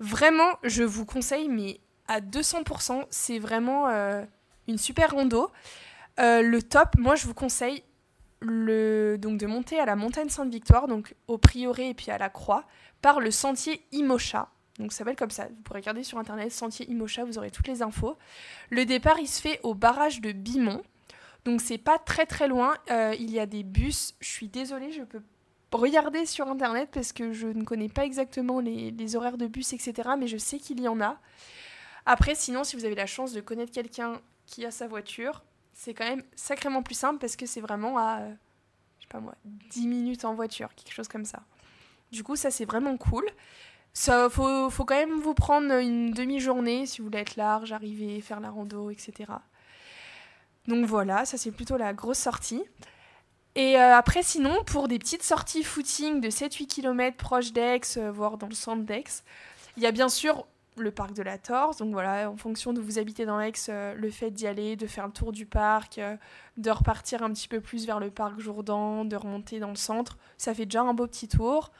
Vraiment, 0.00 0.54
je 0.64 0.82
vous 0.84 1.04
conseille, 1.04 1.48
mais 1.48 1.78
à 2.08 2.20
200%, 2.22 3.04
c'est 3.10 3.38
vraiment 3.38 3.88
euh, 3.88 4.24
une 4.68 4.78
super 4.78 5.10
rando. 5.10 5.50
Euh, 6.18 6.40
le 6.40 6.62
top, 6.62 6.96
moi 6.96 7.14
je 7.14 7.26
vous 7.26 7.34
conseille 7.34 7.84
le, 8.40 9.16
donc 9.18 9.38
de 9.38 9.46
monter 9.46 9.78
à 9.78 9.84
la 9.84 9.96
montagne 9.96 10.30
Sainte-Victoire, 10.30 10.88
donc 10.88 11.14
au 11.26 11.36
Prieuré 11.36 11.90
et 11.90 11.94
puis 11.94 12.10
à 12.10 12.16
la 12.16 12.30
Croix, 12.30 12.64
par 13.02 13.20
le 13.20 13.30
sentier 13.30 13.84
Imocha. 13.92 14.48
Donc 14.78 14.92
ça 14.92 14.98
s'appelle 14.98 15.16
comme 15.16 15.30
ça. 15.30 15.46
Vous 15.46 15.62
pourrez 15.62 15.80
regarder 15.80 16.04
sur 16.04 16.18
internet 16.18 16.50
sentier 16.52 16.88
Imocha, 16.88 17.24
vous 17.24 17.36
aurez 17.36 17.50
toutes 17.50 17.68
les 17.68 17.82
infos. 17.82 18.16
Le 18.70 18.86
départ, 18.86 19.18
il 19.18 19.28
se 19.28 19.42
fait 19.42 19.60
au 19.62 19.74
barrage 19.74 20.22
de 20.22 20.32
Bimont. 20.32 20.82
Donc 21.44 21.60
c'est 21.60 21.78
pas 21.78 21.98
très 21.98 22.26
très 22.26 22.48
loin. 22.48 22.76
Euh, 22.90 23.14
il 23.18 23.30
y 23.30 23.40
a 23.40 23.46
des 23.46 23.62
bus. 23.62 24.14
Je 24.20 24.28
suis 24.28 24.48
désolée, 24.48 24.92
je 24.92 25.02
peux 25.02 25.22
regarder 25.72 26.26
sur 26.26 26.48
internet 26.48 26.88
parce 26.92 27.12
que 27.12 27.32
je 27.32 27.46
ne 27.46 27.64
connais 27.64 27.88
pas 27.88 28.04
exactement 28.04 28.60
les, 28.60 29.16
horaires 29.16 29.38
de 29.38 29.46
bus, 29.46 29.72
etc. 29.72 30.10
Mais 30.18 30.26
je 30.26 30.36
sais 30.36 30.58
qu'il 30.58 30.80
y 30.80 30.88
en 30.88 31.00
a. 31.00 31.18
Après, 32.06 32.34
sinon, 32.34 32.64
si 32.64 32.76
vous 32.76 32.84
avez 32.84 32.94
la 32.94 33.06
chance 33.06 33.32
de 33.32 33.40
connaître 33.40 33.72
quelqu'un 33.72 34.20
qui 34.46 34.64
a 34.64 34.70
sa 34.70 34.86
voiture, 34.86 35.44
c'est 35.74 35.94
quand 35.94 36.08
même 36.08 36.22
sacrément 36.34 36.82
plus 36.82 36.94
simple 36.94 37.18
parce 37.18 37.36
que 37.36 37.46
c'est 37.46 37.60
vraiment 37.60 37.98
à, 37.98 38.20
euh, 38.20 38.34
je 38.98 39.02
sais 39.02 39.08
pas 39.08 39.20
moi, 39.20 39.34
10 39.44 39.86
minutes 39.86 40.24
en 40.24 40.34
voiture, 40.34 40.74
quelque 40.74 40.92
chose 40.94 41.08
comme 41.08 41.26
ça. 41.26 41.42
Du 42.10 42.24
coup, 42.24 42.34
ça 42.34 42.50
c'est 42.50 42.64
vraiment 42.64 42.96
cool. 42.96 43.26
Ça, 43.92 44.30
faut, 44.30 44.70
faut 44.70 44.84
quand 44.84 44.94
même 44.94 45.20
vous 45.20 45.34
prendre 45.34 45.74
une 45.74 46.12
demi-journée 46.12 46.86
si 46.86 46.98
vous 46.98 47.06
voulez 47.06 47.18
être 47.18 47.36
large, 47.36 47.72
arriver, 47.72 48.20
faire 48.20 48.40
la 48.40 48.50
rando, 48.50 48.90
etc. 48.90 49.32
Donc 50.68 50.84
voilà, 50.84 51.24
ça 51.24 51.38
c'est 51.38 51.50
plutôt 51.50 51.78
la 51.78 51.94
grosse 51.94 52.18
sortie. 52.18 52.62
Et 53.54 53.76
euh, 53.76 53.96
après, 53.96 54.22
sinon, 54.22 54.62
pour 54.64 54.86
des 54.86 54.98
petites 54.98 55.22
sorties 55.24 55.64
footing 55.64 56.20
de 56.20 56.28
7-8 56.28 56.66
km 56.66 57.16
proche 57.16 57.52
d'Aix, 57.52 57.80
euh, 57.96 58.12
voire 58.12 58.36
dans 58.36 58.46
le 58.46 58.54
centre 58.54 58.84
d'Aix, 58.84 59.24
il 59.76 59.82
y 59.82 59.86
a 59.86 59.90
bien 59.92 60.08
sûr 60.10 60.46
le 60.76 60.92
parc 60.92 61.14
de 61.14 61.22
la 61.22 61.38
Torse. 61.38 61.78
Donc 61.78 61.90
voilà, 61.92 62.30
en 62.30 62.36
fonction 62.36 62.74
de 62.74 62.80
vous 62.80 62.98
habitez 62.98 63.24
dans 63.24 63.40
Aix, 63.40 63.52
euh, 63.70 63.94
le 63.94 64.10
fait 64.10 64.30
d'y 64.30 64.46
aller, 64.46 64.76
de 64.76 64.86
faire 64.86 65.06
le 65.06 65.12
tour 65.12 65.32
du 65.32 65.46
parc, 65.46 65.98
de 66.56 66.70
repartir 66.70 67.22
un 67.22 67.32
petit 67.32 67.48
peu 67.48 67.60
plus 67.60 67.86
vers 67.86 67.98
le 67.98 68.10
parc 68.10 68.38
Jourdan, 68.38 69.06
de 69.06 69.16
remonter 69.16 69.58
dans 69.58 69.70
le 69.70 69.76
centre, 69.76 70.18
ça 70.36 70.54
fait 70.54 70.66
déjà 70.66 70.82
un 70.82 70.94
beau 70.94 71.06
petit 71.06 71.28
tour. 71.28 71.72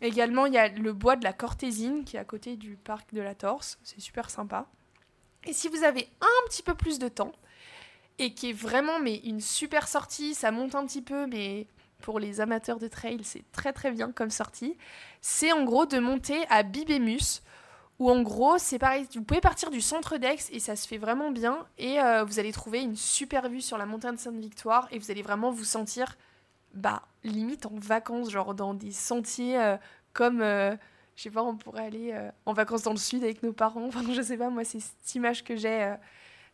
Également, 0.00 0.46
il 0.46 0.54
y 0.54 0.58
a 0.58 0.68
le 0.68 0.92
bois 0.94 1.14
de 1.14 1.24
la 1.24 1.34
Cortésine 1.34 2.04
qui 2.04 2.16
est 2.16 2.20
à 2.20 2.24
côté 2.24 2.56
du 2.56 2.76
parc 2.76 3.12
de 3.12 3.20
la 3.20 3.34
Torse. 3.34 3.78
C'est 3.84 4.00
super 4.00 4.30
sympa. 4.30 4.66
Et 5.46 5.52
si 5.52 5.68
vous 5.68 5.84
avez 5.84 6.08
un 6.22 6.48
petit 6.48 6.62
peu 6.62 6.74
plus 6.74 6.98
de 6.98 7.08
temps, 7.08 7.32
et 8.20 8.32
qui 8.32 8.50
est 8.50 8.52
vraiment 8.52 9.00
mais 9.00 9.16
une 9.24 9.40
super 9.40 9.88
sortie. 9.88 10.34
Ça 10.34 10.52
monte 10.52 10.74
un 10.76 10.86
petit 10.86 11.02
peu, 11.02 11.26
mais 11.26 11.66
pour 12.02 12.20
les 12.20 12.40
amateurs 12.40 12.78
de 12.78 12.86
trail, 12.86 13.20
c'est 13.24 13.44
très 13.50 13.72
très 13.72 13.90
bien 13.90 14.12
comme 14.12 14.30
sortie. 14.30 14.76
C'est 15.20 15.52
en 15.52 15.64
gros 15.64 15.86
de 15.86 15.98
monter 15.98 16.46
à 16.48 16.62
Bibémus, 16.62 17.42
où 17.98 18.10
en 18.10 18.22
gros, 18.22 18.58
c'est 18.58 18.78
pareil, 18.78 19.06
vous 19.14 19.22
pouvez 19.22 19.40
partir 19.40 19.70
du 19.70 19.80
centre 19.80 20.16
d'Aix 20.16 20.36
et 20.52 20.60
ça 20.60 20.76
se 20.76 20.86
fait 20.86 20.98
vraiment 20.98 21.30
bien. 21.30 21.66
Et 21.78 22.00
euh, 22.00 22.24
vous 22.24 22.38
allez 22.38 22.52
trouver 22.52 22.80
une 22.80 22.96
super 22.96 23.48
vue 23.48 23.60
sur 23.60 23.76
la 23.78 23.86
montagne 23.86 24.16
Sainte-Victoire 24.16 24.88
et 24.90 24.98
vous 24.98 25.10
allez 25.10 25.22
vraiment 25.22 25.50
vous 25.50 25.64
sentir 25.64 26.16
bah, 26.74 27.02
limite 27.24 27.66
en 27.66 27.74
vacances, 27.74 28.30
genre 28.30 28.54
dans 28.54 28.74
des 28.74 28.92
sentiers 28.92 29.58
euh, 29.58 29.76
comme, 30.12 30.40
euh, 30.40 30.76
je 31.16 31.24
sais 31.24 31.30
pas, 31.30 31.42
on 31.42 31.56
pourrait 31.56 31.84
aller 31.84 32.12
euh, 32.12 32.30
en 32.46 32.52
vacances 32.52 32.82
dans 32.82 32.92
le 32.92 32.98
sud 32.98 33.22
avec 33.22 33.42
nos 33.42 33.52
parents. 33.52 33.84
Enfin, 33.88 34.02
je 34.12 34.22
sais 34.22 34.36
pas, 34.36 34.50
moi, 34.50 34.64
c'est 34.64 34.80
cette 34.80 35.14
image 35.14 35.44
que 35.44 35.56
j'ai 35.56 35.94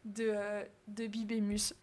de, 0.07 0.33
euh, 0.35 0.65
de 0.89 1.07
Bibémus. 1.07 1.75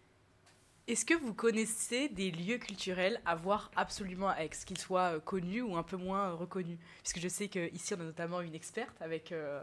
Est-ce 0.86 1.06
que 1.06 1.14
vous 1.14 1.32
connaissez 1.32 2.08
des 2.10 2.30
lieux 2.30 2.58
culturels 2.58 3.20
à 3.24 3.34
voir 3.34 3.70
absolument 3.74 4.28
à 4.28 4.44
Aix, 4.44 4.50
qu'ils 4.66 4.78
soient 4.78 5.16
euh, 5.16 5.20
connus 5.20 5.62
ou 5.62 5.76
un 5.76 5.82
peu 5.82 5.96
moins 5.96 6.28
euh, 6.28 6.34
reconnus? 6.34 6.78
Puisque 7.02 7.20
je 7.20 7.28
sais 7.28 7.48
qu'ici, 7.48 7.94
on 7.94 8.00
a 8.00 8.04
notamment 8.04 8.40
une 8.42 8.54
experte 8.54 9.00
avec 9.00 9.32
euh, 9.32 9.62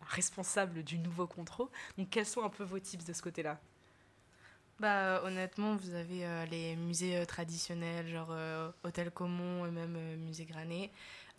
la 0.00 0.06
responsable 0.06 0.82
du 0.82 0.98
nouveau 0.98 1.26
contrôle. 1.26 1.68
Donc, 1.96 2.10
quels 2.10 2.26
sont 2.26 2.42
un 2.42 2.48
peu 2.48 2.64
vos 2.64 2.78
tips 2.80 3.04
de 3.04 3.12
ce 3.12 3.22
côté-là? 3.22 3.60
Bah, 4.80 5.22
honnêtement, 5.24 5.76
vous 5.76 5.94
avez 5.94 6.26
euh, 6.26 6.44
les 6.46 6.76
musées 6.76 7.24
traditionnels, 7.26 8.08
genre 8.08 8.30
euh, 8.30 8.70
Hôtel 8.84 9.10
Comont 9.10 9.66
et 9.66 9.70
même 9.70 9.94
euh, 9.96 10.16
Musée 10.16 10.44
Granet. 10.44 10.90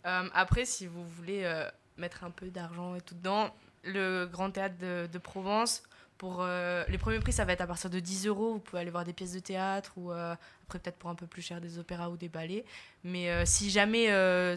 Euh, 0.06 0.28
après, 0.32 0.64
si 0.64 0.86
vous 0.86 1.06
voulez 1.06 1.44
euh, 1.44 1.68
mettre 1.98 2.24
un 2.24 2.30
peu 2.30 2.48
d'argent 2.48 2.94
et 2.94 3.00
tout 3.02 3.14
dedans, 3.14 3.54
le 3.84 4.26
Grand 4.26 4.50
Théâtre 4.50 4.78
de, 4.78 5.08
de 5.10 5.18
Provence, 5.18 5.82
pour 6.20 6.42
euh, 6.42 6.84
les 6.90 6.98
premiers 6.98 7.18
prix, 7.18 7.32
ça 7.32 7.46
va 7.46 7.54
être 7.54 7.62
à 7.62 7.66
partir 7.66 7.88
de 7.88 7.98
10 7.98 8.26
euros. 8.26 8.52
Vous 8.52 8.58
pouvez 8.58 8.82
aller 8.82 8.90
voir 8.90 9.06
des 9.06 9.14
pièces 9.14 9.32
de 9.32 9.38
théâtre 9.38 9.92
ou 9.96 10.12
euh, 10.12 10.34
après, 10.64 10.78
peut-être 10.78 10.98
pour 10.98 11.08
un 11.08 11.14
peu 11.14 11.26
plus 11.26 11.40
cher, 11.40 11.62
des 11.62 11.78
opéras 11.78 12.10
ou 12.10 12.18
des 12.18 12.28
ballets. 12.28 12.66
Mais 13.04 13.30
euh, 13.30 13.46
si 13.46 13.70
jamais 13.70 14.08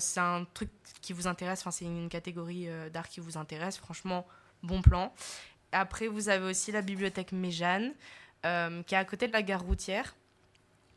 c'est 0.02 0.19
un 0.19 0.45
truc 0.54 0.69
qui 1.02 1.13
vous 1.13 1.26
intéresse, 1.26 1.62
enfin, 1.62 1.71
c'est 1.71 1.86
une 1.86 2.10
catégorie 2.10 2.67
d'art 2.91 3.08
qui 3.08 3.21
vous 3.21 3.38
intéresse, 3.38 3.78
franchement, 3.78 4.28
bon 4.62 4.82
plan. 4.82 5.13
Après, 5.71 6.10
vous 6.10 6.28
avez 6.28 6.43
aussi 6.43 6.73
la 6.73 6.82
bibliothèque 6.82 7.32
Méjeanne 7.32 7.93
qui 8.41 8.95
est 8.95 8.97
à 8.97 9.06
côté 9.06 9.30
de 9.30 9.32
la 9.32 9.41
gare 9.41 9.63
routière. 9.63 10.15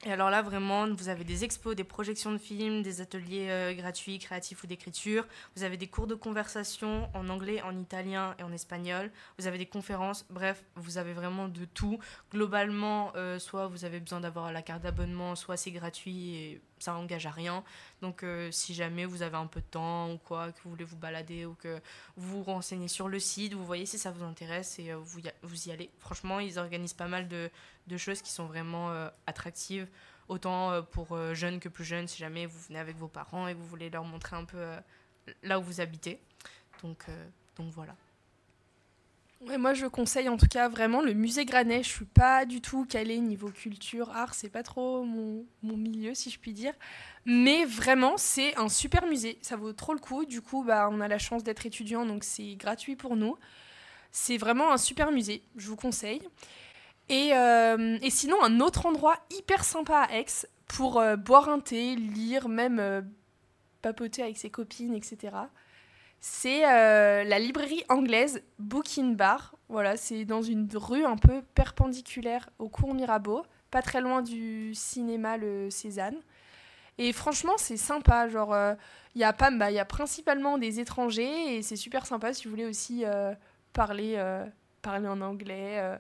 Et 0.05 0.13
alors 0.13 0.31
là, 0.31 0.43
vraiment, 0.43 0.87
vous 0.93 1.09
avez 1.09 1.25
des 1.25 1.43
expos, 1.43 1.75
des 1.75 1.85
projections 1.85 2.31
de 2.31 2.39
films, 2.39 2.83
des 2.83 3.01
ateliers 3.01 3.49
euh, 3.51 3.75
gratuits, 3.75 4.19
créatifs 4.19 4.63
ou 4.63 4.67
d'écriture. 4.67 5.27
Vous 5.57 5.63
avez 5.63 5.77
des 5.77 5.87
cours 5.87 6.07
de 6.07 6.15
conversation 6.15 7.09
en 7.15 7.29
anglais, 7.29 7.63
en 7.63 7.77
italien 7.77 8.35
et 8.39 8.43
en 8.43 8.53
espagnol. 8.53 9.11
Vous 9.39 9.47
avez 9.47 9.59
des 9.59 9.67
conférences. 9.67 10.27
Bref, 10.29 10.63
vous 10.75 10.99
avez 10.99 11.15
vraiment 11.15 11.49
de 11.49 11.65
tout. 11.65 11.99
Globalement, 12.31 13.13
euh, 13.17 13.39
soit 13.39 13.69
vous 13.69 13.85
avez 13.85 13.99
besoin 14.01 14.21
d'avoir 14.21 14.53
la 14.53 14.63
carte 14.63 14.83
d'abonnement, 14.83 15.35
soit 15.35 15.57
c'est 15.57 15.71
gratuit 15.71 16.35
et 16.37 16.61
ça 16.79 16.95
engage 16.95 17.27
à 17.27 17.31
rien. 17.31 17.65
Donc, 18.03 18.23
euh, 18.23 18.51
si 18.51 18.75
jamais 18.75 19.05
vous 19.05 19.23
avez 19.23 19.37
un 19.37 19.47
peu 19.47 19.61
de 19.61 19.67
temps 19.67 20.13
ou 20.13 20.19
quoi, 20.19 20.53
que 20.53 20.61
vous 20.65 20.71
voulez 20.71 20.85
vous 20.85 20.97
balader 20.97 21.47
ou 21.47 21.55
que 21.55 21.81
vous 22.17 22.39
vous 22.39 22.43
renseignez 22.43 22.89
sur 22.89 23.09
le 23.09 23.19
site, 23.19 23.55
vous 23.55 23.65
voyez 23.65 23.87
si 23.87 23.99
ça 23.99 24.11
vous 24.11 24.25
intéresse 24.25 24.79
et 24.79 24.93
euh, 24.93 24.97
vous, 24.97 25.21
y 25.21 25.33
vous 25.43 25.69
y 25.69 25.73
allez. 25.73 25.91
Franchement, 25.99 26.41
ils 26.41 26.59
organisent 26.59 26.95
pas 26.95 27.09
mal 27.09 27.29
de, 27.29 27.51
choses 27.97 28.23
qui 28.23 28.31
sont 28.31 28.47
vraiment 28.47 28.91
euh, 28.91 29.09
attractives, 29.27 29.89
autant 30.29 30.83
pour 30.83 31.17
jeunes 31.35 31.61
que 31.61 31.69
plus 31.69 31.85
jeunes, 31.85 32.09
si 32.09 32.19
jamais 32.19 32.47
vous 32.47 32.59
venez 32.69 32.81
avec 32.81 32.97
vos 32.97 33.09
parents 33.09 33.47
et 33.47 33.55
vous 33.55 33.65
voulez 33.65 33.91
leur 33.91 34.05
montrer 34.05 34.37
un 34.37 34.45
peu 34.45 34.61
là 35.45 35.61
où 35.61 35.63
vous 35.63 35.81
habitez. 35.81 36.21
Donc, 36.83 37.07
donc 37.57 37.71
voilà. 37.73 37.95
Ouais, 39.47 39.59
moi, 39.59 39.75
je 39.75 39.87
conseille 39.87 40.29
en 40.29 40.37
tout 40.37 40.49
cas 40.49 40.69
vraiment 40.69 41.03
le 41.03 41.13
musée 41.15 41.45
Granet. 41.45 41.85
Je 41.85 41.89
suis 41.89 42.05
pas 42.05 42.45
du 42.47 42.61
tout 42.61 42.85
calée 42.85 43.21
niveau 43.21 43.49
culture, 43.49 44.11
art, 44.11 44.35
c'est 44.35 44.49
pas 44.49 44.65
trop 44.65 45.05
mon, 45.05 45.47
milieu, 45.63 46.15
si 46.15 46.31
je 46.31 46.41
puis 46.41 46.53
dire. 46.53 46.73
Mais 47.27 47.65
vraiment, 47.65 48.17
c'est 48.17 48.57
un 48.59 48.69
super 48.69 49.07
musée. 49.07 49.39
Ça 49.43 49.57
vaut 49.57 49.73
trop 49.73 49.93
le 49.93 50.01
coup. 50.01 50.25
Du 50.25 50.43
coup, 50.43 50.65
bah, 50.65 50.89
on 50.91 51.01
a 51.01 51.07
la 51.07 51.19
chance 51.19 51.45
d'être 51.45 51.65
étudiant, 51.65 52.05
donc 52.05 52.25
c'est 52.25 52.57
gratuit 52.57 52.97
pour 52.97 53.15
nous. 53.15 53.37
C'est 54.11 54.37
vraiment 54.37 54.73
un 54.73 54.79
super 54.79 55.13
musée, 55.13 55.45
je 55.57 55.69
vous 55.69 55.77
conseille. 55.77 56.23
Et, 57.09 57.33
euh, 57.35 57.99
sinon, 58.09 58.43
un 58.43 58.59
autre 58.61 58.87
endroit 58.87 59.17
hyper 59.31 59.65
sympa 59.65 60.09
à 60.11 60.19
Aix 60.19 60.27
pour 60.67 60.99
euh, 60.99 61.15
boire 61.15 61.49
un 61.49 61.61
thé, 61.61 61.95
lire, 61.95 62.49
même 62.49 62.81
euh, 62.81 63.01
papoter 63.81 64.23
avec 64.23 64.39
ses 64.39 64.51
copines, 64.51 64.95
etc. 64.95 65.37
C'est 66.21 66.67
euh, 66.69 67.25
la 67.25 67.39
librairie 67.39 67.85
anglaise 67.89 68.43
Bookin 68.59 69.13
Bar. 69.13 69.55
Voilà, 69.69 69.97
c'est 69.97 70.25
dans 70.25 70.43
une 70.43 70.69
rue 70.75 71.05
un 71.05 71.17
peu 71.17 71.43
perpendiculaire 71.55 72.49
au 72.59 72.69
cours 72.69 72.95
Mirabeau, 72.95 73.45
pas 73.71 73.83
très 73.83 74.01
loin 74.01 74.23
du 74.23 74.75
cinéma 74.75 75.37
Le 75.37 75.71
Cézanne. 75.71 76.17
Et 76.99 77.13
franchement, 77.13 77.53
c'est 77.59 77.77
sympa. 77.77 78.29
Genre, 78.29 78.53
euh, 78.55 78.75
il 79.15 79.21
y 79.21 79.25
a 79.25 79.33
pas, 79.33 79.51
bah, 79.51 79.71
y 79.71 79.79
a 79.79 79.85
principalement 79.85 80.59
des 80.59 80.81
étrangers 80.81 81.57
et 81.57 81.63
c'est 81.63 81.77
super 81.77 82.07
sympa 82.07 82.33
si 82.33 82.45
vous 82.45 82.51
voulez 82.51 82.67
aussi 82.67 83.05
euh, 83.05 83.35
parler, 83.73 84.15
euh, 84.17 84.45
parler 84.83 85.07
en 85.09 85.21
anglais. 85.21 85.79
euh. 85.79 85.97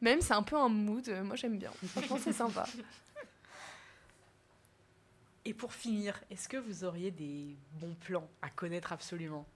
même, 0.00 0.20
c'est 0.20 0.34
un 0.34 0.42
peu 0.42 0.56
un 0.56 0.68
mood. 0.68 1.08
euh, 1.08 1.22
Moi, 1.22 1.36
j'aime 1.36 1.58
bien. 1.58 1.70
Franchement, 1.88 2.18
c'est 2.22 2.32
sympa. 2.32 2.64
Et 5.44 5.54
pour 5.54 5.72
finir, 5.72 6.20
est-ce 6.30 6.48
que 6.48 6.56
vous 6.56 6.84
auriez 6.84 7.10
des 7.10 7.56
bons 7.80 7.94
plans 8.00 8.28
à 8.42 8.48
connaître 8.50 8.92
absolument? 8.92 9.46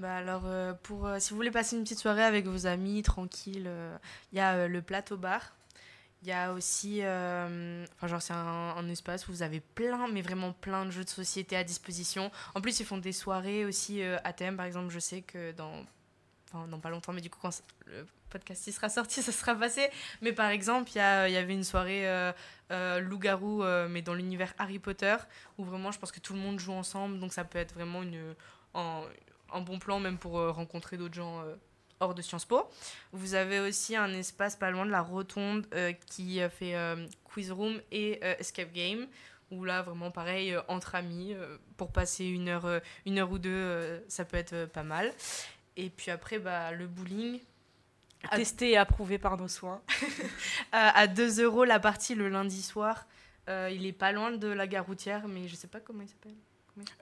Bah 0.00 0.16
alors, 0.16 0.44
euh, 0.46 0.72
pour, 0.82 1.06
euh, 1.06 1.18
si 1.18 1.30
vous 1.30 1.36
voulez 1.36 1.50
passer 1.50 1.76
une 1.76 1.82
petite 1.82 1.98
soirée 1.98 2.22
avec 2.24 2.46
vos 2.46 2.66
amis, 2.66 3.02
tranquille, 3.02 3.66
euh, 3.66 3.98
il 4.32 4.38
y 4.38 4.40
a 4.40 4.66
le 4.66 4.80
plateau 4.80 5.18
bar. 5.18 5.54
Il 6.22 6.28
y 6.28 6.32
a 6.32 6.52
aussi, 6.52 7.00
enfin 7.00 8.06
genre 8.06 8.20
c'est 8.20 8.34
un, 8.34 8.88
espace 8.88 9.26
où 9.28 9.32
vous 9.32 9.42
avez 9.42 9.60
plein, 9.60 10.08
mais 10.08 10.22
vraiment 10.22 10.52
plein 10.52 10.84
de 10.86 10.90
jeux 10.90 11.04
de 11.04 11.08
société 11.10 11.56
à 11.56 11.64
disposition. 11.64 12.30
En 12.54 12.60
plus, 12.60 12.80
ils 12.80 12.86
font 12.86 12.98
des 12.98 13.12
soirées 13.12 13.64
aussi 13.64 14.02
à 14.02 14.32
thème. 14.34 14.56
Par 14.56 14.66
exemple, 14.66 14.90
je 14.90 14.98
sais 14.98 15.22
que 15.22 15.52
dans, 15.52 15.84
enfin 16.52 16.66
dans 16.68 16.78
pas 16.78 16.90
longtemps, 16.90 17.14
mais 17.14 17.22
du 17.22 17.30
coup 17.30 17.38
quand 17.40 17.62
le 17.86 18.06
podcast 18.28 18.66
il 18.66 18.72
sera 18.72 18.90
sorti, 18.90 19.22
ça 19.22 19.32
sera 19.32 19.54
passé. 19.54 19.88
Mais 20.20 20.32
par 20.34 20.50
exemple, 20.50 20.90
il 20.94 20.96
y, 20.96 21.32
y 21.32 21.36
avait 21.36 21.54
une 21.54 21.64
soirée 21.64 22.06
loup-garou, 22.70 23.62
mais 23.88 24.02
dans 24.02 24.14
l'univers 24.14 24.52
Harry 24.58 24.78
Potter, 24.78 25.16
où 25.56 25.64
vraiment 25.64 25.90
je 25.90 25.98
pense 25.98 26.12
que 26.12 26.20
tout 26.20 26.34
le 26.34 26.40
monde 26.40 26.58
joue 26.58 26.72
ensemble. 26.72 27.18
Donc 27.18 27.32
ça 27.32 27.44
peut 27.44 27.58
être 27.58 27.72
vraiment 27.72 28.02
une, 28.02 28.34
un 29.52 29.60
bon 29.60 29.78
plan 29.78 30.00
même 30.00 30.18
pour 30.18 30.38
euh, 30.38 30.50
rencontrer 30.50 30.96
d'autres 30.96 31.14
gens 31.14 31.40
euh, 31.42 31.54
hors 32.00 32.14
de 32.14 32.22
Sciences 32.22 32.46
Po. 32.46 32.68
Vous 33.12 33.34
avez 33.34 33.60
aussi 33.60 33.94
un 33.94 34.12
espace 34.12 34.56
pas 34.56 34.70
loin 34.70 34.86
de 34.86 34.90
la 34.90 35.02
rotonde 35.02 35.66
euh, 35.74 35.92
qui 36.06 36.40
fait 36.58 36.74
euh, 36.74 37.06
quiz 37.24 37.52
room 37.52 37.80
et 37.92 38.18
euh, 38.24 38.34
escape 38.38 38.72
game 38.72 39.06
où 39.50 39.64
là 39.64 39.82
vraiment 39.82 40.10
pareil 40.10 40.56
entre 40.68 40.94
amis 40.94 41.34
pour 41.76 41.90
passer 41.90 42.24
une 42.24 42.48
heure 42.48 42.80
une 43.04 43.18
heure 43.18 43.32
ou 43.32 43.38
deux 43.38 44.00
ça 44.06 44.24
peut 44.24 44.36
être 44.36 44.66
pas 44.66 44.84
mal 44.84 45.12
et 45.76 45.90
puis 45.90 46.12
après 46.12 46.38
bah 46.38 46.70
le 46.70 46.86
bowling. 46.86 47.40
Testé 48.30 48.70
et 48.70 48.76
approuvé 48.76 49.18
par 49.18 49.36
nos 49.36 49.48
soins. 49.48 49.80
à, 50.72 50.96
à 50.96 51.06
2 51.08 51.42
euros 51.42 51.64
la 51.64 51.80
partie 51.80 52.14
le 52.14 52.28
lundi 52.28 52.62
soir 52.62 53.08
il 53.48 53.86
est 53.86 53.92
pas 53.92 54.12
loin 54.12 54.30
de 54.30 54.46
la 54.46 54.68
gare 54.68 54.86
routière 54.86 55.26
mais 55.26 55.48
je 55.48 55.56
sais 55.56 55.66
pas 55.66 55.80
comment 55.80 56.02
il 56.02 56.08
s'appelle 56.08 56.36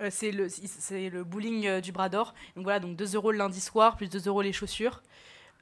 Euh, 0.00 0.08
c'est 0.10 0.30
le, 0.30 0.48
c'est 0.48 1.08
le 1.10 1.24
bowling 1.24 1.66
euh, 1.66 1.80
du 1.80 1.92
Bras 1.92 2.08
d'Or. 2.08 2.34
Donc 2.56 2.64
voilà, 2.64 2.80
donc 2.80 2.96
2 2.96 3.14
euros 3.14 3.32
le 3.32 3.38
lundi 3.38 3.60
soir, 3.60 3.96
plus 3.96 4.08
2 4.08 4.26
euros 4.28 4.42
les 4.42 4.52
chaussures. 4.52 5.02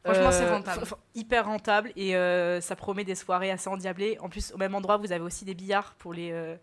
Franchement, 0.05 0.31
c'est 0.31 0.45
Euh, 0.45 0.53
rentable. 0.55 0.83
f- 0.85 0.89
f- 0.91 0.97
hyper 1.17 1.47
rentable 1.47 1.93
et 1.97 2.15
euh, 2.17 2.61
ça 2.61 2.77
promet 2.77 3.03
des 3.05 3.17
soirées 3.17 3.51
assez 3.51 3.69
endiablées. 3.69 4.19
En 4.21 4.29
plus, 4.29 4.53
au 4.53 4.57
même 4.57 4.75
endroit, 4.75 4.99
vous 4.99 5.11
avez 5.13 5.25
aussi 5.25 5.45
des 5.45 5.55
billards 5.55 5.95
pour 5.99 6.15
les, 6.15 6.31
euh, 6.31 6.55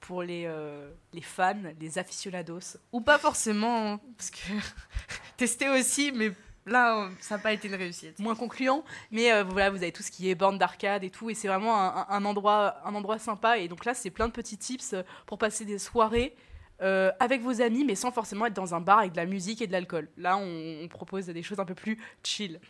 pour 0.00 0.22
les, 0.22 0.44
euh, 0.46 0.90
les 1.12 1.20
fans, 1.20 1.54
les 1.78 1.98
aficionados. 1.98 2.78
ou 2.92 3.00
pas 3.02 3.18
forcément 3.18 3.92
hein, 3.92 4.00
parce 4.16 4.30
que 4.30 4.38
tester 5.36 5.68
aussi 5.68 6.12
mais 6.12 6.32
là 6.64 7.04
euh, 7.04 7.08
ça 7.20 7.36
n'a 7.36 7.42
pas 7.42 7.52
été 7.52 7.68
une 7.68 7.74
réussite 7.74 8.18
Moins 8.18 8.34
concluant, 8.34 8.82
mais 9.10 9.30
euh, 9.32 9.44
voilà, 9.44 9.68
vous 9.70 9.76
avez 9.76 9.92
tout 9.92 10.02
ce 10.02 10.10
qui 10.10 10.30
est 10.30 10.34
borne 10.34 10.56
d'arcade 10.58 11.04
et 11.04 11.10
tout. 11.10 11.28
Et 11.28 11.34
c'est 11.34 11.48
vraiment 11.48 11.78
un, 11.78 11.96
un- 12.00 12.06
un 12.08 12.24
endroit, 12.24 12.76
un 12.84 12.94
endroit 12.94 13.18
sympa. 13.18 13.58
Et 13.58 13.68
donc 13.68 13.84
là, 13.84 13.92
c'est 13.94 14.10
plein 14.10 14.26
de 14.28 14.32
petits 14.32 14.56
tips 14.58 14.94
pour 15.26 15.36
passer 15.38 15.64
des 15.66 15.78
soirées. 15.78 16.34
Euh, 16.82 17.10
avec 17.20 17.40
vos 17.40 17.62
amis, 17.62 17.84
mais 17.84 17.94
sans 17.94 18.10
forcément 18.10 18.44
être 18.46 18.54
dans 18.54 18.74
un 18.74 18.80
bar 18.80 18.98
avec 18.98 19.12
de 19.12 19.16
la 19.16 19.24
musique 19.24 19.62
et 19.62 19.66
de 19.66 19.72
l'alcool. 19.72 20.08
Là, 20.18 20.36
on, 20.36 20.86
propose 20.88 21.26
des 21.26 21.42
choses 21.42 21.58
un 21.58 21.64
peu 21.64 21.74
plus 21.74 21.98
chill. 22.22 22.60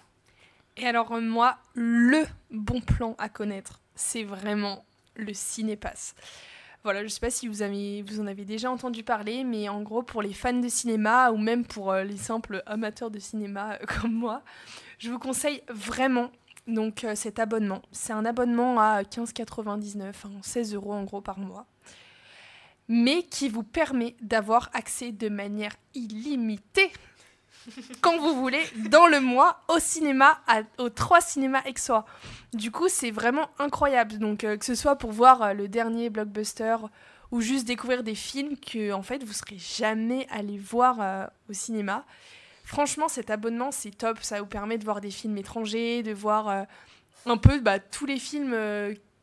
Et 0.76 0.86
alors, 0.86 1.12
euh, 1.12 1.20
moi, 1.20 1.58
le 1.74 2.24
bon 2.50 2.80
plan 2.80 3.16
à 3.18 3.28
connaître, 3.28 3.80
c'est 3.94 4.22
vraiment 4.22 4.84
le 5.16 5.32
cinépass. 5.34 6.14
Voilà, 6.84 7.02
je 7.02 7.08
sais 7.08 7.20
pas 7.20 7.30
si 7.30 7.48
vous, 7.48 7.62
avez, 7.62 8.02
vous 8.02 8.20
en 8.20 8.28
avez 8.28 8.44
déjà 8.44 8.70
entendu 8.70 9.02
parler, 9.02 9.42
mais 9.42 9.68
en 9.68 9.82
gros, 9.82 10.02
pour 10.02 10.22
les 10.22 10.32
fans 10.32 10.52
de 10.52 10.68
cinéma 10.68 11.32
ou 11.32 11.36
même 11.36 11.64
pour 11.64 11.90
euh, 11.90 12.04
les 12.04 12.16
simples 12.16 12.62
amateurs 12.66 13.10
de 13.10 13.18
cinéma 13.18 13.78
comme 14.00 14.12
moi, 14.12 14.42
je 14.98 15.10
vous 15.10 15.18
conseille 15.18 15.62
vraiment 15.68 16.30
donc 16.68 17.06
cet 17.14 17.40
abonnement. 17.40 17.82
C'est 17.90 18.12
un 18.12 18.24
abonnement 18.24 18.78
à 18.78 19.02
15,99, 19.02 20.08
enfin 20.10 20.30
16 20.42 20.74
euros 20.74 20.92
en 20.92 21.04
gros 21.04 21.20
par 21.20 21.38
mois, 21.38 21.66
mais 22.88 23.22
qui 23.24 23.48
vous 23.48 23.62
permet 23.62 24.16
d'avoir 24.20 24.70
accès 24.72 25.12
de 25.12 25.28
manière 25.28 25.74
illimitée 25.94 26.90
quand 28.00 28.16
vous 28.18 28.34
voulez, 28.40 28.62
dans 28.90 29.08
le 29.08 29.18
mois, 29.20 29.60
au 29.68 29.80
cinéma, 29.80 30.38
à- 30.46 30.62
aux 30.78 30.88
trois 30.88 31.20
cinémas 31.20 31.62
Exois. 31.64 32.04
Du 32.52 32.70
coup, 32.70 32.88
c'est 32.88 33.10
vraiment 33.10 33.48
incroyable. 33.58 34.18
Donc, 34.18 34.44
euh, 34.44 34.56
que 34.56 34.64
ce 34.64 34.76
soit 34.76 34.94
pour 34.94 35.10
voir 35.10 35.42
euh, 35.42 35.52
le 35.52 35.66
dernier 35.66 36.08
blockbuster 36.08 36.76
ou 37.32 37.40
juste 37.40 37.66
découvrir 37.66 38.04
des 38.04 38.14
films 38.14 38.56
que, 38.56 38.92
en 38.92 39.02
fait, 39.02 39.24
vous 39.24 39.32
serez 39.32 39.58
jamais 39.58 40.28
allé 40.30 40.58
voir 40.58 41.00
euh, 41.00 41.26
au 41.50 41.54
cinéma. 41.54 42.04
Franchement, 42.62 43.08
cet 43.08 43.30
abonnement, 43.30 43.72
c'est 43.72 43.90
top. 43.90 44.18
Ça 44.22 44.38
vous 44.40 44.46
permet 44.46 44.78
de 44.78 44.84
voir 44.84 45.00
des 45.00 45.10
films 45.10 45.36
étrangers, 45.36 46.04
de 46.04 46.12
voir 46.12 46.66
un 47.26 47.36
peu 47.36 47.58
bah, 47.58 47.80
tous 47.80 48.06
les 48.06 48.18
films 48.20 48.54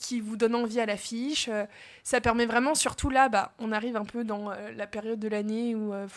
qui 0.04 0.20
vous 0.20 0.36
donne 0.36 0.54
envie 0.54 0.80
à 0.80 0.86
l'affiche. 0.86 1.48
Euh, 1.50 1.66
ça 2.04 2.20
permet 2.20 2.46
vraiment, 2.46 2.76
surtout 2.76 3.10
là, 3.10 3.30
bah, 3.30 3.54
on 3.58 3.72
arrive 3.72 3.96
un 3.96 4.04
peu 4.06 4.24
dans 4.24 4.52
euh, 4.52 4.72
la 4.76 4.86
période 4.86 5.20
de 5.20 5.30
l'année 5.30 5.74
où, 5.76 5.94
euh, 5.94 6.08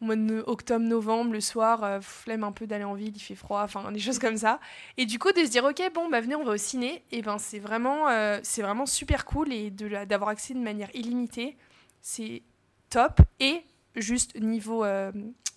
au 0.00 0.04
mois 0.06 0.16
de 0.16 0.44
octobre, 0.46 0.84
novembre, 0.86 1.32
le 1.32 1.40
soir, 1.40 1.82
euh, 1.82 2.00
flemme 2.00 2.44
un 2.44 2.52
peu 2.52 2.68
d'aller 2.68 2.84
en 2.84 2.94
ville, 2.94 3.12
il 3.14 3.20
fait 3.20 3.34
froid, 3.34 3.62
enfin 3.62 3.90
des 3.90 3.98
choses 3.98 4.20
comme 4.20 4.36
ça. 4.36 4.60
Et 4.96 5.06
du 5.06 5.18
coup, 5.18 5.32
de 5.32 5.44
se 5.44 5.50
dire, 5.50 5.64
ok, 5.64 5.82
bon, 5.92 6.08
bah 6.08 6.20
venez, 6.20 6.36
on 6.36 6.44
va 6.44 6.52
au 6.52 6.56
ciné, 6.56 7.02
et 7.10 7.20
ben 7.20 7.38
c'est 7.38 7.58
vraiment, 7.58 8.04
vraiment 8.58 8.86
super 8.86 9.24
cool 9.24 9.52
et 9.52 9.70
d'avoir 9.70 10.30
accès 10.30 10.54
de 10.54 10.60
manière 10.60 10.88
illimitée, 10.94 11.56
c'est 12.00 12.42
top. 12.88 13.20
Et 13.40 13.62
juste 13.96 14.40
niveau 14.40 14.86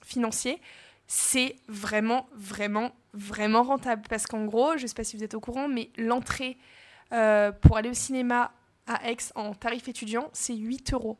financier, 0.04 0.60
c'est 1.08 1.56
vraiment, 1.68 2.28
vraiment, 2.34 2.92
vraiment 3.13 3.63
rentable. 3.63 4.02
Parce 4.10 4.26
qu'en 4.26 4.46
gros, 4.46 4.78
je 4.78 4.88
sais 4.88 4.96
pas 4.96 5.04
si 5.04 5.16
vous 5.16 5.24
êtes 5.24 5.36
au 5.36 5.39
courant, 5.39 5.68
mais 5.70 5.89
l'entrée 5.98 6.58
euh, 7.13 7.52
pour 7.52 7.78
aller 7.78 7.89
au 7.89 7.93
cinéma 7.93 8.52
à 8.88 9.10
Aix 9.10 9.17
en 9.36 9.54
tarif 9.54 9.88
étudiant, 9.88 10.30
c'est 10.34 10.56
8 10.56 10.93
euros. 10.93 11.17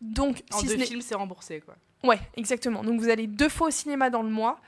Donc, 0.00 0.42
En 0.52 0.58
si 0.58 0.66
ce 0.66 0.72
deux 0.72 0.78
n'est- 0.78 0.86
films, 0.86 1.02
c'est 1.02 1.14
remboursé, 1.14 1.60
quoi. 1.60 1.74
Ouais, 2.02 2.18
exactement. 2.36 2.82
Donc 2.82 2.98
vous 3.00 3.10
allez 3.10 3.26
deux 3.26 3.50
fois 3.50 3.68
au 3.68 3.70
cinéma 3.70 4.08
dans 4.08 4.22
le 4.22 4.30
mois, 4.30 4.58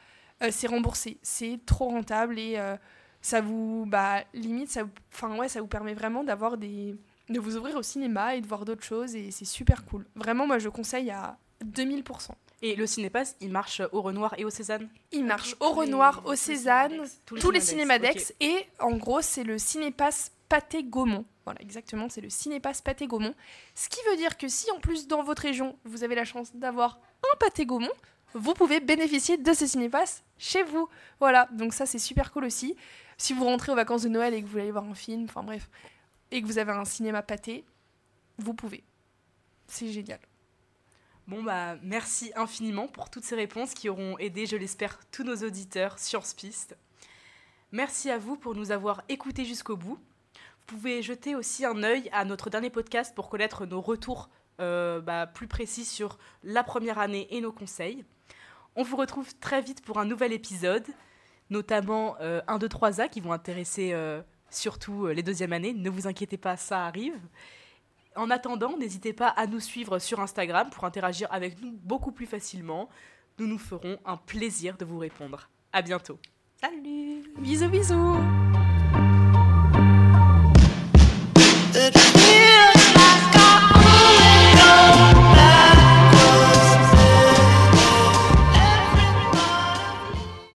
euh, 0.43 0.49
c'est 0.51 0.67
remboursé. 0.67 1.19
C'est 1.23 1.59
trop 1.65 1.89
rentable 1.89 2.39
et 2.39 2.59
euh, 2.59 2.77
ça 3.23 3.41
vous, 3.41 3.87
bah, 3.89 4.23
limite, 4.35 4.69
ça, 4.69 4.83
enfin 5.15 5.35
ouais, 5.39 5.49
ça 5.49 5.63
vous 5.63 5.67
permet 5.67 5.95
vraiment 5.95 6.25
d'avoir 6.25 6.59
des, 6.59 6.95
de 7.31 7.41
vous 7.41 7.57
ouvrir 7.57 7.77
au 7.77 7.83
cinéma 7.83 8.35
et 8.37 8.43
de 8.43 8.47
voir 8.47 8.67
d'autres 8.67 8.83
choses 8.85 9.15
et 9.17 9.31
c'est 9.31 9.47
super 9.47 9.87
cool. 9.87 10.07
Vraiment, 10.15 10.47
moi 10.47 10.59
je 10.59 10.69
conseille 10.69 11.11
à 11.11 11.39
2000%. 11.65 12.33
Et 12.63 12.77
le 12.77 12.87
Cinépass, 12.87 13.37
il 13.41 13.51
marche 13.51 13.83
au 13.91 14.03
Renoir 14.03 14.35
et 14.39 14.45
au 14.45 14.51
Cézanne 14.51 14.89
Il 15.11 15.25
marche 15.25 15.57
au 15.59 15.73
Renoir, 15.73 16.23
au 16.25 16.37
Cézanne, 16.37 17.03
tous 17.27 17.51
les 17.51 17.61
cinémas 17.61 17.99
d'Aix 17.99 18.33
et 18.41 18.67
en 18.79 18.97
gros 18.97 19.21
c'est 19.21 19.43
le 19.43 19.59
cinépass 19.59 20.31
Pâté 20.49 20.85
Gaumont. 20.85 21.25
Voilà, 21.45 21.61
exactement, 21.61 22.09
c'est 22.09 22.21
le 22.21 22.31
cinépass 22.31 22.81
Pâté 22.81 23.09
Gaumont. 23.09 23.35
Ce 23.75 23.89
qui 23.89 23.99
veut 24.09 24.17
dire 24.17 24.39
que 24.39 24.47
si 24.47 24.71
en 24.71 24.79
plus 24.79 25.09
dans 25.09 25.25
votre 25.25 25.43
région 25.43 25.77
vous 25.85 26.05
avez 26.05 26.15
la 26.15 26.25
chance 26.25 26.55
d'avoir 26.55 27.01
un 27.33 27.37
Pâté 27.39 27.67
Gaumont, 27.67 27.91
vous 28.35 28.55
pouvez 28.55 28.79
bénéficier 28.79 29.39
de 29.39 29.53
ce 29.53 29.67
cinépass 29.67 30.23
chez 30.39 30.63
vous. 30.63 30.89
Voilà, 31.19 31.49
donc 31.53 31.75
ça 31.75 31.85
c'est 31.85 31.99
super 31.99 32.33
cool 32.33 32.45
aussi. 32.45 32.77
Si 33.19 33.33
vous 33.33 33.45
rentrez 33.45 33.73
aux 33.73 33.77
vacances 33.77 34.03
de 34.03 34.09
Noël 34.09 34.35
et 34.35 34.41
que 34.41 34.47
vous 34.47 34.53
voulez 34.53 34.63
aller 34.63 34.73
voir 34.73 34.85
un 34.85 34.95
film, 34.95 35.25
enfin 35.25 35.43
bref, 35.43 35.69
et 36.31 36.41
que 36.41 36.47
vous 36.47 36.59
avez 36.59 36.73
un 36.73 36.85
cinéma 36.85 37.23
pâté, 37.23 37.65
vous 38.39 38.55
pouvez. 38.55 38.85
C'est 39.67 39.89
génial. 39.89 40.21
Bon, 41.29 41.43
bah, 41.43 41.77
merci 41.83 42.33
infiniment 42.35 42.89
pour 42.89 43.09
toutes 43.09 43.25
ces 43.25 43.37
réponses 43.37 43.75
qui 43.75 43.89
auront 43.89 44.19
aidé, 44.19 44.45
je 44.47 44.57
l'espère, 44.57 44.99
tous 45.11 45.23
nos 45.23 45.37
auditeurs 45.37 45.99
Science 45.99 46.35
Piste. 46.35 46.77
Merci 47.71 48.11
à 48.11 48.19
vous 48.19 48.37
pour 48.37 48.55
nous 48.55 48.73
avoir 48.73 49.03
écoutés 49.09 49.45
jusqu'au 49.45 49.77
bout. 49.77 49.99
Vous 50.35 50.77
pouvez 50.77 51.01
jeter 51.01 51.35
aussi 51.35 51.65
un 51.65 51.83
œil 51.85 52.09
à 52.13 52.25
notre 52.25 52.51
dernier 52.51 52.71
podcast 52.71 53.15
pour 53.15 53.29
connaître 53.29 53.67
nos 53.67 53.81
retours 53.81 54.31
euh, 54.61 55.01
bah, 55.01 55.27
plus 55.27 55.47
précis 55.47 55.85
sur 55.85 56.19
la 56.43 56.65
première 56.65 56.99
année 56.99 57.29
et 57.31 57.41
nos 57.41 57.53
conseils. 57.53 58.05
On 58.75 58.83
vous 58.83 58.97
retrouve 58.97 59.35
très 59.39 59.61
vite 59.61 59.85
pour 59.85 59.99
un 59.99 60.05
nouvel 60.05 60.33
épisode, 60.33 60.87
notamment 61.51 62.17
euh, 62.21 62.41
1, 62.49 62.59
2, 62.59 62.67
3A 62.67 63.09
qui 63.09 63.21
vont 63.21 63.33
intéresser 63.33 63.93
euh, 63.93 64.23
surtout 64.51 65.07
euh, 65.07 65.13
les 65.13 65.23
deuxièmes 65.23 65.53
années. 65.53 65.73
Ne 65.73 65.91
vous 65.91 66.07
inquiétez 66.07 66.37
pas, 66.37 66.57
ça 66.57 66.87
arrive. 66.87 67.19
En 68.15 68.31
attendant, 68.31 68.77
n'hésitez 68.77 69.13
pas 69.13 69.29
à 69.29 69.47
nous 69.47 69.61
suivre 69.61 69.99
sur 69.99 70.21
Instagram 70.21 70.69
pour 70.71 70.85
interagir 70.85 71.29
avec 71.31 71.61
nous 71.63 71.73
beaucoup 71.83 72.13
plus 72.13 72.27
facilement. 72.27 72.89
Nous 73.39 73.47
nous 73.47 73.59
ferons 73.59 73.99
un 74.05 74.17
plaisir 74.17 74.77
de 74.77 74.85
vous 74.85 74.99
répondre. 74.99 75.49
À 75.73 75.81
bientôt. 75.81 76.19
Salut 76.61 77.23
Bisous 77.39 77.69
bisous 77.69 78.19